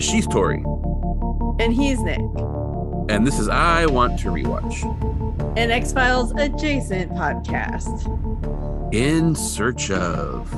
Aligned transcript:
She's 0.00 0.26
Tori, 0.26 0.62
And 1.60 1.72
he's 1.72 2.00
Nick, 2.00 2.20
and 3.08 3.26
this 3.26 3.38
is 3.38 3.48
I 3.48 3.84
Want 3.86 4.18
to 4.20 4.28
Rewatch. 4.28 4.82
an 5.58 5.70
X 5.70 5.92
Files 5.92 6.32
adjacent 6.32 7.12
podcast. 7.12 8.06
In 8.94 9.34
search 9.34 9.90
of. 9.90 10.52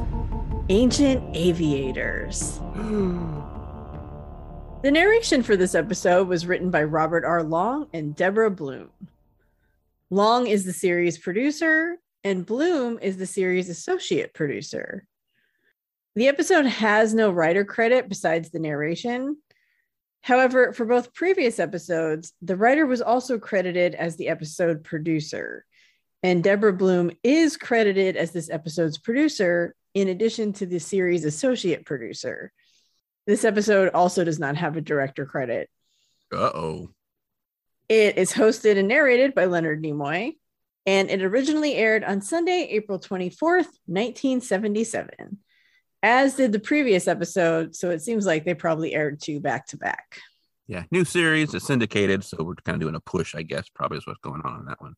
Ancient 0.68 1.22
Aviators. 1.34 2.60
The 4.82 4.90
narration 4.90 5.42
for 5.42 5.56
this 5.56 5.74
episode 5.74 6.26
was 6.26 6.46
written 6.46 6.70
by 6.70 6.84
Robert 6.84 7.22
R. 7.26 7.42
Long 7.42 7.88
and 7.92 8.16
Deborah 8.16 8.50
Bloom. 8.50 8.88
Long 10.08 10.46
is 10.46 10.64
the 10.64 10.72
series 10.72 11.18
producer, 11.18 11.98
and 12.24 12.44
Bloom 12.44 12.98
is 13.00 13.16
the 13.16 13.26
series 13.26 13.68
associate 13.68 14.34
producer. 14.34 15.06
The 16.16 16.28
episode 16.28 16.66
has 16.66 17.14
no 17.14 17.30
writer 17.30 17.64
credit 17.64 18.08
besides 18.08 18.50
the 18.50 18.58
narration. 18.58 19.36
However, 20.22 20.72
for 20.72 20.84
both 20.84 21.14
previous 21.14 21.58
episodes, 21.58 22.32
the 22.42 22.56
writer 22.56 22.84
was 22.84 23.00
also 23.00 23.38
credited 23.38 23.94
as 23.94 24.16
the 24.16 24.28
episode 24.28 24.84
producer. 24.84 25.64
And 26.22 26.44
Deborah 26.44 26.74
Bloom 26.74 27.10
is 27.22 27.56
credited 27.56 28.16
as 28.16 28.32
this 28.32 28.50
episode's 28.50 28.98
producer, 28.98 29.74
in 29.94 30.08
addition 30.08 30.52
to 30.54 30.66
the 30.66 30.78
series 30.78 31.24
associate 31.24 31.86
producer. 31.86 32.52
This 33.26 33.44
episode 33.44 33.90
also 33.94 34.24
does 34.24 34.38
not 34.38 34.56
have 34.56 34.76
a 34.76 34.80
director 34.80 35.24
credit. 35.24 35.70
Uh 36.32 36.50
oh. 36.54 36.90
It 37.88 38.18
is 38.18 38.32
hosted 38.32 38.78
and 38.78 38.88
narrated 38.88 39.34
by 39.34 39.46
Leonard 39.46 39.82
Nimoy, 39.82 40.36
and 40.86 41.10
it 41.10 41.22
originally 41.22 41.74
aired 41.74 42.04
on 42.04 42.22
Sunday, 42.22 42.68
April 42.70 42.98
24th, 42.98 43.68
1977, 43.86 45.38
as 46.02 46.34
did 46.34 46.52
the 46.52 46.60
previous 46.60 47.06
episode. 47.06 47.74
So 47.74 47.90
it 47.90 48.02
seems 48.02 48.26
like 48.26 48.44
they 48.44 48.54
probably 48.54 48.94
aired 48.94 49.20
two 49.20 49.40
back 49.40 49.66
to 49.68 49.76
back. 49.76 50.18
Yeah, 50.66 50.84
new 50.90 51.04
series. 51.04 51.52
It's 51.52 51.66
syndicated, 51.66 52.24
so 52.24 52.42
we're 52.44 52.54
kind 52.54 52.76
of 52.76 52.80
doing 52.80 52.94
a 52.94 53.00
push, 53.00 53.34
I 53.34 53.42
guess. 53.42 53.68
Probably 53.68 53.98
is 53.98 54.06
what's 54.06 54.20
going 54.20 54.40
on 54.42 54.60
in 54.60 54.66
that 54.66 54.80
one. 54.80 54.94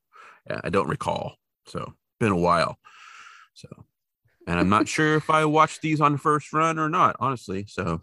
Yeah, 0.49 0.61
I 0.63 0.71
don't 0.71 0.89
recall. 0.89 1.35
So 1.67 1.95
been 2.21 2.33
a 2.33 2.37
while. 2.37 2.79
So, 3.55 3.69
and 4.47 4.61
I'm 4.61 4.69
not 4.69 4.87
sure 4.89 5.17
if 5.17 5.31
I 5.31 5.47
watched 5.47 5.81
these 5.81 6.01
on 6.01 6.19
first 6.19 6.53
run 6.53 6.79
or 6.79 6.89
not, 6.89 7.17
honestly. 7.21 7.65
So 7.67 8.03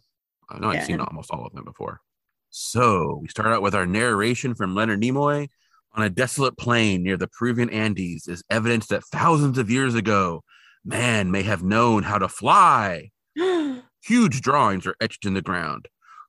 I 0.50 0.60
know 0.60 0.72
Yeah, 0.72 0.80
I've 0.80 0.86
seen 0.86 1.00
almost 1.00 1.32
all 1.32 1.46
of 1.46 1.54
them 1.54 1.64
before. 1.64 2.02
So 2.50 3.20
we 3.22 3.28
start 3.28 3.50
out 3.50 3.62
with 3.62 3.76
our 3.76 3.86
narration 3.86 4.56
from 4.56 4.74
Leonard 4.74 5.02
Nimoy 5.02 5.50
on 5.94 6.04
a 6.04 6.10
desolate 6.10 6.58
plain 6.58 7.04
near 7.04 7.18
the 7.18 7.28
Peruvian 7.28 7.70
Andes 7.70 8.28
is 8.28 8.44
evidence 8.50 8.88
that 8.88 9.06
thousands 9.06 9.58
of 9.58 9.70
years 9.70 9.96
ago, 9.96 10.44
man 10.86 11.32
may 11.32 11.44
have 11.44 11.64
known 11.64 12.04
how 12.04 12.18
to 12.18 12.28
fly. 12.28 13.12
Huge 13.36 14.42
drawings 14.42 14.86
are 14.88 14.96
etched 15.02 15.26
in 15.26 15.34
the 15.34 15.42
ground. 15.42 15.88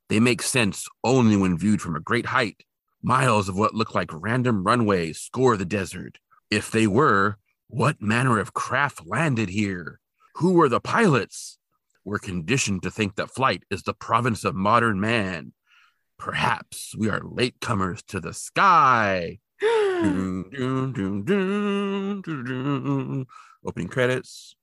They 0.08 0.20
make 0.20 0.42
sense 0.42 0.88
only 1.04 1.36
when 1.36 1.58
viewed 1.58 1.80
from 1.80 1.94
a 1.94 2.00
great 2.00 2.26
height. 2.26 2.64
Miles 3.02 3.48
of 3.48 3.56
what 3.56 3.74
look 3.74 3.94
like 3.94 4.10
random 4.12 4.64
runways 4.64 5.20
score 5.20 5.56
the 5.56 5.64
desert. 5.64 6.18
If 6.50 6.70
they 6.70 6.86
were, 6.86 7.36
what 7.68 8.02
manner 8.02 8.38
of 8.38 8.52
craft 8.52 9.06
landed 9.06 9.48
here? 9.48 10.00
Who 10.36 10.54
were 10.54 10.68
the 10.68 10.80
pilots? 10.80 11.58
We're 12.04 12.18
conditioned 12.18 12.82
to 12.82 12.90
think 12.90 13.14
that 13.16 13.30
flight 13.30 13.62
is 13.70 13.82
the 13.82 13.94
province 13.94 14.44
of 14.44 14.54
modern 14.54 15.00
man. 15.00 15.52
Perhaps 16.18 16.94
we 16.98 17.08
are 17.08 17.20
latecomers 17.20 18.04
to 18.08 18.20
the 18.20 18.34
sky. 18.34 19.38
Opening 23.64 23.88
credits. 23.88 24.56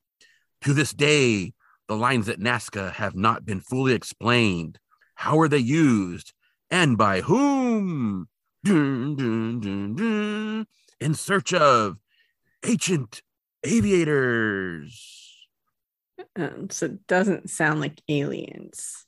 To 0.61 0.73
this 0.73 0.91
day, 0.91 1.53
the 1.87 1.95
lines 1.95 2.27
at 2.27 2.39
Nazca 2.39 2.91
have 2.93 3.15
not 3.15 3.45
been 3.45 3.61
fully 3.61 3.93
explained. 3.93 4.79
How 5.15 5.39
are 5.39 5.47
they 5.47 5.59
used? 5.59 6.33
And 6.71 6.97
by 6.97 7.21
whom? 7.21 8.27
In 8.65 10.65
search 11.13 11.53
of 11.53 11.97
ancient 12.65 13.21
aviators. 13.63 15.47
Um, 16.35 16.69
so 16.71 16.87
it 16.87 17.07
doesn't 17.07 17.49
sound 17.49 17.79
like 17.79 18.01
aliens. 18.09 19.05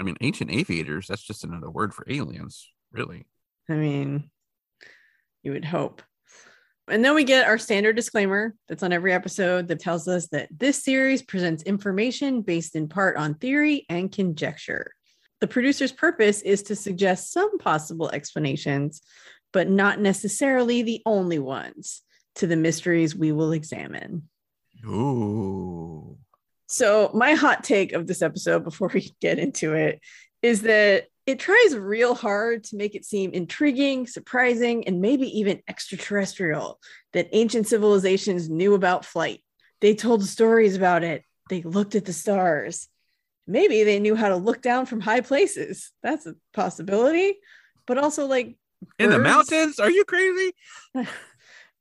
I 0.00 0.02
mean, 0.02 0.16
ancient 0.20 0.50
aviators, 0.50 1.06
that's 1.06 1.22
just 1.22 1.44
another 1.44 1.70
word 1.70 1.94
for 1.94 2.04
aliens, 2.08 2.68
really. 2.90 3.26
I 3.68 3.74
mean, 3.74 4.30
you 5.44 5.52
would 5.52 5.64
hope. 5.64 6.02
And 6.88 7.04
then 7.04 7.14
we 7.14 7.24
get 7.24 7.46
our 7.46 7.56
standard 7.56 7.96
disclaimer 7.96 8.54
that's 8.68 8.82
on 8.82 8.92
every 8.92 9.12
episode 9.12 9.68
that 9.68 9.80
tells 9.80 10.06
us 10.06 10.28
that 10.28 10.48
this 10.50 10.82
series 10.82 11.22
presents 11.22 11.62
information 11.62 12.42
based 12.42 12.76
in 12.76 12.88
part 12.88 13.16
on 13.16 13.34
theory 13.34 13.86
and 13.88 14.12
conjecture. 14.12 14.92
The 15.40 15.46
producer's 15.46 15.92
purpose 15.92 16.42
is 16.42 16.62
to 16.64 16.76
suggest 16.76 17.32
some 17.32 17.58
possible 17.58 18.10
explanations, 18.10 19.00
but 19.52 19.68
not 19.68 19.98
necessarily 19.98 20.82
the 20.82 21.02
only 21.06 21.38
ones 21.38 22.02
to 22.36 22.46
the 22.46 22.56
mysteries 22.56 23.16
we 23.16 23.32
will 23.32 23.52
examine. 23.52 24.28
Ooh. 24.86 26.18
So, 26.66 27.10
my 27.14 27.32
hot 27.32 27.64
take 27.64 27.92
of 27.92 28.06
this 28.06 28.20
episode 28.20 28.64
before 28.64 28.90
we 28.92 29.12
get 29.20 29.38
into 29.38 29.74
it 29.74 30.00
is 30.42 30.62
that 30.62 31.06
it 31.26 31.38
tries 31.38 31.76
real 31.76 32.14
hard 32.14 32.64
to 32.64 32.76
make 32.76 32.94
it 32.94 33.04
seem 33.04 33.32
intriguing, 33.32 34.06
surprising, 34.06 34.86
and 34.86 35.00
maybe 35.00 35.38
even 35.38 35.62
extraterrestrial 35.68 36.78
that 37.12 37.28
ancient 37.32 37.66
civilizations 37.66 38.50
knew 38.50 38.74
about 38.74 39.04
flight. 39.04 39.42
They 39.80 39.94
told 39.94 40.24
stories 40.24 40.76
about 40.76 41.02
it, 41.02 41.24
they 41.48 41.62
looked 41.62 41.94
at 41.94 42.04
the 42.04 42.12
stars. 42.12 42.88
Maybe 43.46 43.84
they 43.84 44.00
knew 44.00 44.14
how 44.14 44.30
to 44.30 44.36
look 44.36 44.62
down 44.62 44.86
from 44.86 45.00
high 45.00 45.20
places. 45.20 45.92
That's 46.02 46.26
a 46.26 46.34
possibility. 46.52 47.38
But 47.86 47.98
also, 47.98 48.26
like, 48.26 48.56
In 48.98 49.10
the 49.10 49.18
mountains? 49.18 49.78
Are 49.78 49.90
you 49.90 50.04
crazy? 50.04 50.52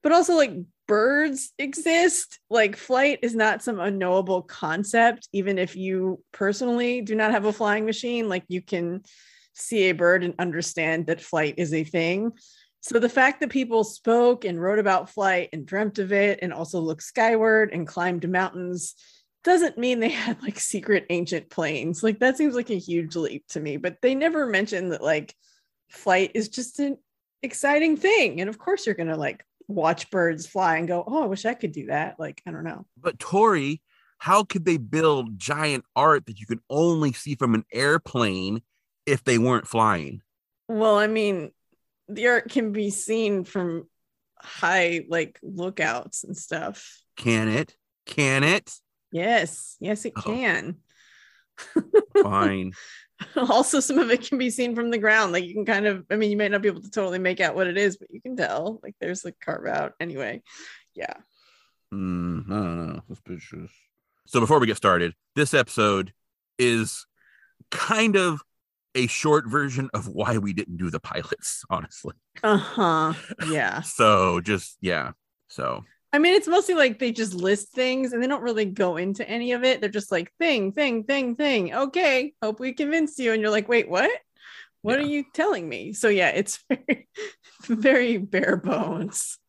but 0.03 0.11
also 0.11 0.35
like 0.35 0.51
birds 0.85 1.53
exist 1.57 2.39
like 2.49 2.75
flight 2.75 3.19
is 3.21 3.33
not 3.33 3.63
some 3.63 3.79
unknowable 3.79 4.41
concept 4.41 5.29
even 5.31 5.57
if 5.57 5.77
you 5.77 6.21
personally 6.33 6.99
do 6.99 7.15
not 7.15 7.31
have 7.31 7.45
a 7.45 7.53
flying 7.53 7.85
machine 7.85 8.27
like 8.27 8.43
you 8.49 8.61
can 8.61 9.01
see 9.53 9.89
a 9.89 9.93
bird 9.93 10.23
and 10.23 10.33
understand 10.39 11.07
that 11.07 11.21
flight 11.21 11.55
is 11.57 11.73
a 11.73 11.83
thing. 11.83 12.31
So 12.81 12.99
the 12.99 13.09
fact 13.09 13.39
that 13.39 13.49
people 13.49 13.85
spoke 13.85 14.43
and 14.43 14.61
wrote 14.61 14.79
about 14.79 15.09
flight 15.09 15.49
and 15.53 15.65
dreamt 15.65 15.99
of 15.99 16.11
it 16.11 16.39
and 16.41 16.51
also 16.51 16.79
looked 16.79 17.03
skyward 17.03 17.71
and 17.71 17.87
climbed 17.87 18.29
mountains 18.29 18.95
doesn't 19.43 19.77
mean 19.77 19.99
they 19.99 20.09
had 20.09 20.41
like 20.41 20.59
secret 20.59 21.05
ancient 21.09 21.49
planes. 21.49 22.03
Like 22.03 22.19
that 22.19 22.37
seems 22.37 22.55
like 22.55 22.69
a 22.69 22.77
huge 22.77 23.15
leap 23.15 23.47
to 23.49 23.59
me 23.59 23.77
but 23.77 23.97
they 24.01 24.15
never 24.15 24.45
mention 24.45 24.89
that 24.89 25.01
like 25.01 25.33
flight 25.89 26.31
is 26.33 26.49
just 26.49 26.79
an 26.79 26.97
exciting 27.41 27.95
thing. 27.95 28.41
And 28.41 28.49
of 28.49 28.57
course 28.57 28.85
you're 28.85 28.95
gonna 28.95 29.17
like 29.17 29.45
watch 29.69 30.11
birds 30.11 30.45
fly 30.45 30.75
and 30.75 30.89
go 30.89 31.05
oh 31.07 31.23
i 31.23 31.25
wish 31.25 31.45
i 31.45 31.53
could 31.53 31.71
do 31.71 31.85
that. 31.85 32.19
Like 32.19 32.41
i 32.45 32.51
don't 32.51 32.65
know. 32.65 32.85
But 33.01 33.17
Tori, 33.17 33.81
how 34.17 34.43
could 34.43 34.65
they 34.65 34.77
build 34.77 35.39
giant 35.39 35.85
art 35.95 36.25
that 36.25 36.39
you 36.39 36.45
could 36.45 36.61
only 36.69 37.13
see 37.13 37.35
from 37.35 37.53
an 37.53 37.63
airplane 37.71 38.61
if 39.05 39.23
they 39.23 39.37
weren't 39.37 39.67
flying? 39.67 40.21
well 40.69 40.95
i 40.97 41.07
mean 41.07 41.51
the 42.07 42.27
art 42.27 42.49
can 42.49 42.71
be 42.71 42.89
seen 42.89 43.43
from 43.43 43.87
high 44.39 45.05
like 45.09 45.39
lookouts 45.43 46.23
and 46.23 46.35
stuff 46.37 46.99
Can 47.17 47.47
it? 47.49 47.75
Can 48.05 48.43
it? 48.43 48.71
yes 49.11 49.75
yes 49.79 50.05
it 50.05 50.13
Oh. 50.17 50.21
can 50.21 50.77
Fine. 52.21 52.71
also 53.49 53.79
some 53.79 53.99
of 53.99 54.09
it 54.09 54.27
can 54.27 54.37
be 54.37 54.49
seen 54.49 54.75
from 54.75 54.89
the 54.89 54.97
ground 54.97 55.31
like 55.31 55.43
you 55.45 55.53
can 55.53 55.65
kind 55.65 55.85
of 55.85 56.05
i 56.09 56.15
mean 56.15 56.31
you 56.31 56.37
might 56.37 56.51
not 56.51 56.61
be 56.61 56.67
able 56.69 56.81
to 56.81 56.89
totally 56.89 57.19
make 57.19 57.39
out 57.39 57.55
what 57.55 57.67
it 57.67 57.77
is 57.77 57.97
but 57.97 58.09
you 58.11 58.21
can 58.21 58.35
tell 58.35 58.79
like 58.83 58.95
there's 58.99 59.23
a 59.25 59.31
carve 59.31 59.67
out 59.67 59.93
anyway 59.99 60.41
yeah 60.95 61.13
Mm, 61.93 62.45
I 62.47 62.53
don't 62.55 62.87
know. 62.87 63.01
Suspicious. 63.07 63.69
So 64.25 64.39
before 64.39 64.57
we 64.59 64.65
get 64.65 64.77
started, 64.77 65.13
this 65.35 65.53
episode 65.53 66.11
is 66.57 67.05
kind 67.69 68.15
of 68.15 68.41
a 68.95 69.07
short 69.07 69.47
version 69.47 69.89
of 69.93 70.07
why 70.07 70.37
we 70.37 70.53
didn't 70.53 70.77
do 70.77 70.89
the 70.89 70.99
pilots, 70.99 71.63
honestly. 71.69 72.13
uh-huh 72.43 73.13
yeah 73.39 73.81
So 73.81 74.41
just 74.41 74.77
yeah. 74.81 75.11
So 75.49 75.85
I 76.11 76.19
mean, 76.19 76.35
it's 76.35 76.47
mostly 76.47 76.75
like 76.75 76.99
they 76.99 77.11
just 77.11 77.33
list 77.33 77.73
things 77.73 78.13
and 78.13 78.21
they 78.21 78.27
don't 78.27 78.43
really 78.43 78.65
go 78.65 78.97
into 78.97 79.27
any 79.27 79.53
of 79.53 79.63
it. 79.63 79.81
They're 79.81 79.89
just 79.89 80.11
like 80.11 80.31
thing, 80.37 80.71
thing, 80.71 81.05
thing, 81.05 81.35
thing. 81.35 81.73
Okay, 81.73 82.33
hope 82.41 82.59
we 82.59 82.73
convinced 82.73 83.17
you. 83.17 83.33
And 83.33 83.41
you're 83.41 83.49
like, 83.49 83.67
wait, 83.67 83.89
what? 83.89 84.11
What 84.83 84.97
Yeah. 84.97 85.03
are 85.03 85.03
you 85.03 85.25
telling 85.33 85.67
me? 85.67 85.93
So 85.93 86.09
yeah, 86.09 86.29
it's 86.29 86.59
very, 86.69 87.07
very 87.67 88.17
bare 88.17 88.57
bones. 88.57 89.39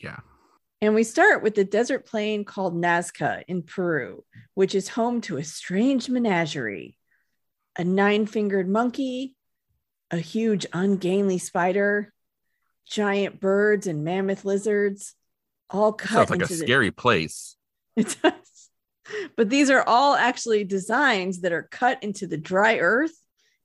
yeah. 0.00 0.20
And 0.82 0.94
we 0.94 1.04
start 1.04 1.42
with 1.42 1.54
the 1.54 1.64
desert 1.64 2.06
plain 2.06 2.44
called 2.44 2.74
Nazca 2.74 3.42
in 3.48 3.62
Peru, 3.62 4.24
which 4.54 4.74
is 4.74 4.88
home 4.88 5.20
to 5.22 5.38
a 5.38 5.44
strange 5.44 6.08
menagerie 6.10 6.95
a 7.78 7.84
nine 7.84 8.26
fingered 8.26 8.68
monkey, 8.68 9.36
a 10.10 10.18
huge 10.18 10.66
ungainly 10.72 11.38
spider, 11.38 12.12
giant 12.88 13.40
birds 13.40 13.86
and 13.86 14.04
mammoth 14.04 14.44
lizards, 14.44 15.14
all 15.70 15.92
cut 15.92 16.10
Sounds 16.28 16.30
like 16.30 16.42
a 16.42 16.46
the- 16.46 16.54
scary 16.54 16.90
place. 16.90 17.56
It 17.96 18.14
does. 18.22 18.32
But 19.36 19.48
these 19.48 19.70
are 19.70 19.82
all 19.86 20.14
actually 20.16 20.64
designs 20.64 21.40
that 21.40 21.52
are 21.52 21.68
cut 21.70 22.02
into 22.02 22.26
the 22.26 22.36
dry 22.36 22.76
earth 22.78 23.14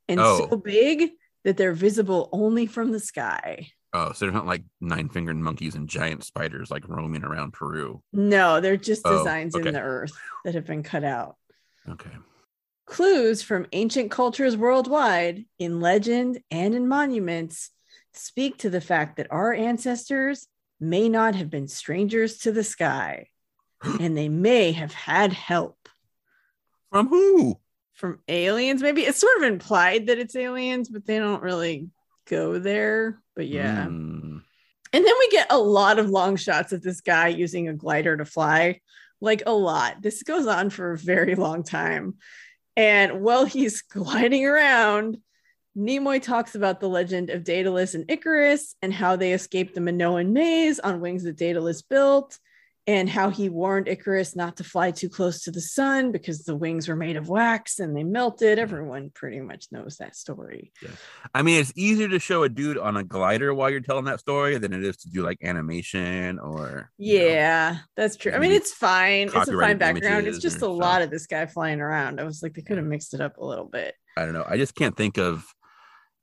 and 0.08 0.20
Oh. 0.20 0.48
so 0.50 0.56
big 0.56 1.10
that 1.44 1.58
they're 1.58 1.74
visible 1.74 2.30
only 2.32 2.66
from 2.66 2.92
the 2.92 3.00
sky. 3.00 3.68
Oh, 3.94 4.14
so 4.14 4.24
they're 4.26 4.34
not 4.34 4.46
like 4.46 4.64
nine 4.80 5.10
fingered 5.10 5.36
monkeys 5.36 5.76
and 5.76 5.90
giant 5.90 6.24
spiders 6.24 6.72
like 6.72 6.88
roaming 6.88 7.24
around 7.26 7.52
Peru. 7.52 8.02
No, 8.14 8.62
they're 8.62 8.78
just 8.78 9.02
Oh, 9.04 9.18
designs 9.18 9.54
okay. 9.54 9.68
in 9.68 9.74
the 9.74 9.82
earth 9.82 10.14
that 10.46 10.56
have 10.56 10.66
been 10.66 10.84
cut 10.84 11.04
out. 11.04 11.36
Okay. 11.90 12.12
Clues 12.86 13.42
from 13.42 13.68
ancient 13.72 14.12
cultures 14.12 14.58
worldwide, 14.58 15.46
in 15.60 15.80
legend 15.80 16.40
and 16.50 16.76
in 16.76 16.88
monuments, 16.88 17.72
speak 18.14 18.58
to 18.58 18.70
the 18.70 18.82
fact 18.82 19.18
that 19.18 19.32
our 19.32 19.54
ancestors 19.54 20.48
may 20.80 21.08
not 21.08 21.36
have 21.36 21.50
been 21.50 21.68
strangers 21.68 22.40
to 22.40 22.52
the 22.52 22.64
sky, 22.64 23.28
and 24.00 24.18
they 24.18 24.30
may 24.30 24.72
have 24.72 24.94
had 24.94 25.32
help 25.34 25.90
From 26.92 27.08
who? 27.08 27.58
from 28.02 28.20
aliens. 28.28 28.82
Maybe 28.82 29.04
it's 29.04 29.20
sort 29.20 29.38
of 29.38 29.44
implied 29.44 30.08
that 30.08 30.18
it's 30.18 30.36
aliens, 30.36 30.90
but 30.90 31.06
they 31.06 31.20
don't 31.20 31.44
really 31.44 31.88
go 32.28 32.58
there. 32.58 33.22
But 33.36 33.48
yeah. 33.48 33.86
Hmm. 33.86 34.40
And 34.94 35.06
then 35.06 35.14
we 35.20 35.30
get 35.30 35.48
a 35.52 35.58
lot 35.58 36.00
of 36.00 36.10
long 36.10 36.36
shots 36.36 36.74
of 36.74 36.82
this 36.82 37.00
guy 37.00 37.28
using 37.28 37.70
a 37.70 37.74
glider 37.74 38.18
to 38.18 38.26
fly, 38.26 38.82
like 39.22 39.44
a 39.46 39.54
lot. 39.54 40.02
This 40.02 40.24
goes 40.24 40.48
on 40.48 40.70
for 40.70 40.92
a 40.92 40.98
very 40.98 41.36
long 41.36 41.64
time. 41.64 42.16
And 42.76 43.22
while 43.22 43.46
he's 43.46 43.82
gliding 43.90 44.46
around, 44.46 45.18
Nimoy 45.78 46.22
talks 46.22 46.56
about 46.56 46.80
the 46.80 46.90
legend 46.90 47.30
of 47.30 47.44
Daedalus 47.44 47.94
and 47.94 48.10
Icarus 48.10 48.76
and 48.82 48.94
how 48.94 49.16
they 49.16 49.34
escaped 49.34 49.74
the 49.74 49.82
Minoan 49.82 50.34
maze 50.34 50.80
on 50.80 51.00
wings 51.00 51.24
that 51.24 51.38
Daedalus 51.38 51.82
built, 51.82 52.38
and 52.88 53.08
how 53.08 53.30
he 53.30 53.48
warned 53.48 53.88
Icarus 53.88 54.36
not 54.36 54.58
to 54.58 54.64
fly 54.64 54.90
too 54.90 55.08
close 55.08 55.44
to 55.44 55.52
the 55.52 55.62
sun 55.62 56.12
because 56.12 56.44
the 56.44 56.56
wings 56.56 56.88
were 56.88 56.96
made 56.96 57.16
of 57.16 57.30
wax 57.30 57.80
and 57.80 57.96
they 57.96 58.04
melted. 58.04 58.58
Everyone 58.58 59.12
pretty 59.14 59.40
much 59.40 59.68
knows 59.72 59.98
that 59.98 60.16
story. 60.16 60.72
Yeah. 60.82 60.90
I 61.34 61.44
mean, 61.44 61.62
it's 61.62 61.72
easier 61.76 62.08
to 62.10 62.20
show 62.20 62.42
a 62.44 62.50
dude 62.50 62.80
on 62.80 62.98
a 62.98 63.04
glider 63.04 63.54
while 63.54 63.70
you're 63.70 63.82
telling 63.82 64.06
that 64.06 64.20
story 64.20 64.58
than 64.58 64.74
it 64.74 64.84
is 64.84 64.98
to 64.98 65.10
do 65.10 65.24
like 65.24 65.38
animation 65.44 66.40
or 66.40 66.92
you 66.98 67.20
know, 67.20 67.26
Yeah, 67.26 67.78
that's 67.96 68.16
true. 68.16 68.32
I 68.32 68.40
mean, 68.40 68.52
it's 68.52 68.74
fine. 68.74 69.28
It's 69.28 69.48
a 69.48 69.60
fine 69.60 69.78
background. 69.78 70.26
It's 70.26 70.40
just 70.40 70.58
a 70.58 70.60
stuff. 70.60 70.72
lot 70.72 71.02
of 71.04 71.12
this 71.12 71.28
guy 71.28 71.46
flying 71.46 71.82
around. 71.82 72.20
I 72.20 72.24
was 72.24 72.42
like, 72.42 72.56
they 72.56 72.64
could 72.64 72.78
have 72.78 72.86
mixed 72.86 73.14
it 73.14 73.22
up 73.22 73.38
a 73.38 73.46
little 73.46 73.66
bit. 73.66 73.94
I 74.18 74.26
don't 74.26 74.34
know. 74.34 74.46
I 74.48 74.58
just 74.58 74.74
can't 74.74 74.98
think 74.98 75.18
of 75.18 75.46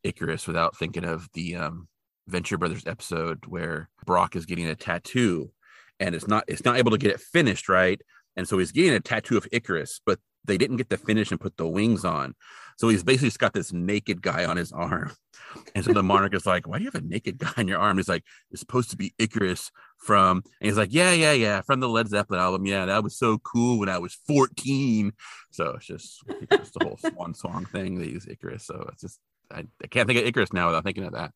Icarus 0.03 0.49
without 0.49 0.77
thinking 0.77 1.05
of 1.05 1.29
the 1.35 1.57
um, 1.57 1.89
Venture 2.27 2.59
Brothers 2.59 2.87
episode 2.87 3.45
where 3.47 3.89
Brock 4.05 4.35
is 4.35 4.45
getting 4.45 4.69
a 4.69 4.75
tattoo 4.75 5.53
and 6.01 6.15
it's 6.15 6.29
not 6.29 6.45
it's 6.49 6.65
not 6.65 6.77
able 6.79 6.91
to 6.91 6.99
get 6.99 7.11
it 7.13 7.21
finished 7.21 7.69
right, 7.69 8.01
and 8.37 8.47
so 8.49 8.59
he's 8.59 8.73
getting 8.73 8.95
a 8.95 9.01
tattoo 9.01 9.37
of 9.37 9.47
Icarus, 9.53 10.01
but 10.05 10.19
they 10.45 10.57
didn't 10.59 10.77
get 10.77 10.89
to 10.91 10.97
finish 10.97 11.31
and 11.31 11.41
put 11.41 11.57
the 11.57 11.67
wings 11.69 12.05
on, 12.05 12.35
so 12.79 12.89
he's 12.89 13.03
basically 13.03 13.29
just 13.29 13.39
got 13.41 13.53
this 13.53 13.73
naked 13.73 14.23
guy 14.23 14.45
on 14.45 14.57
his 14.57 14.73
arm, 14.73 15.13
and 15.75 15.85
so 15.85 15.93
the 15.93 16.03
monarch 16.03 16.35
is 16.35 16.47
like, 16.47 16.67
"Why 16.67 16.79
do 16.79 16.85
you 16.85 16.91
have 16.93 17.03
a 17.03 17.07
naked 17.07 17.39
guy 17.39 17.53
on 17.57 17.69
your 17.69 17.79
arm?" 17.81 17.97
He's 17.97 18.09
like, 18.09 18.25
"It's 18.51 18.61
supposed 18.61 18.91
to 18.91 18.97
be 18.97 19.13
Icarus 19.19 19.71
from," 19.99 20.43
and 20.61 20.69
he's 20.69 20.79
like, 20.79 20.93
"Yeah, 20.93 21.13
yeah, 21.13 21.33
yeah, 21.33 21.61
from 21.63 21.81
the 21.81 21.89
Led 21.89 22.09
Zeppelin 22.09 22.41
album. 22.41 22.65
Yeah, 22.67 22.87
that 22.87 23.03
was 23.03 23.19
so 23.19 23.39
cool 23.39 23.79
when 23.81 23.89
I 23.89 23.99
was 23.99 24.15
14." 24.27 25.13
So 25.51 25.71
it's 25.77 25.87
just 25.87 26.23
it's 26.51 26.71
the 26.71 26.85
whole 26.87 26.99
swan 26.99 27.35
song 27.35 27.65
thing. 27.67 27.99
They 27.99 28.07
use 28.07 28.27
Icarus, 28.29 28.65
so 28.65 28.89
it's 28.93 29.03
just 29.03 29.19
I, 29.51 29.65
I 29.83 29.87
can't 29.89 30.07
think 30.07 30.21
of 30.21 30.27
Icarus 30.27 30.53
now 30.53 30.67
without 30.67 30.85
thinking 30.85 31.05
of 31.05 31.15
that. 31.15 31.33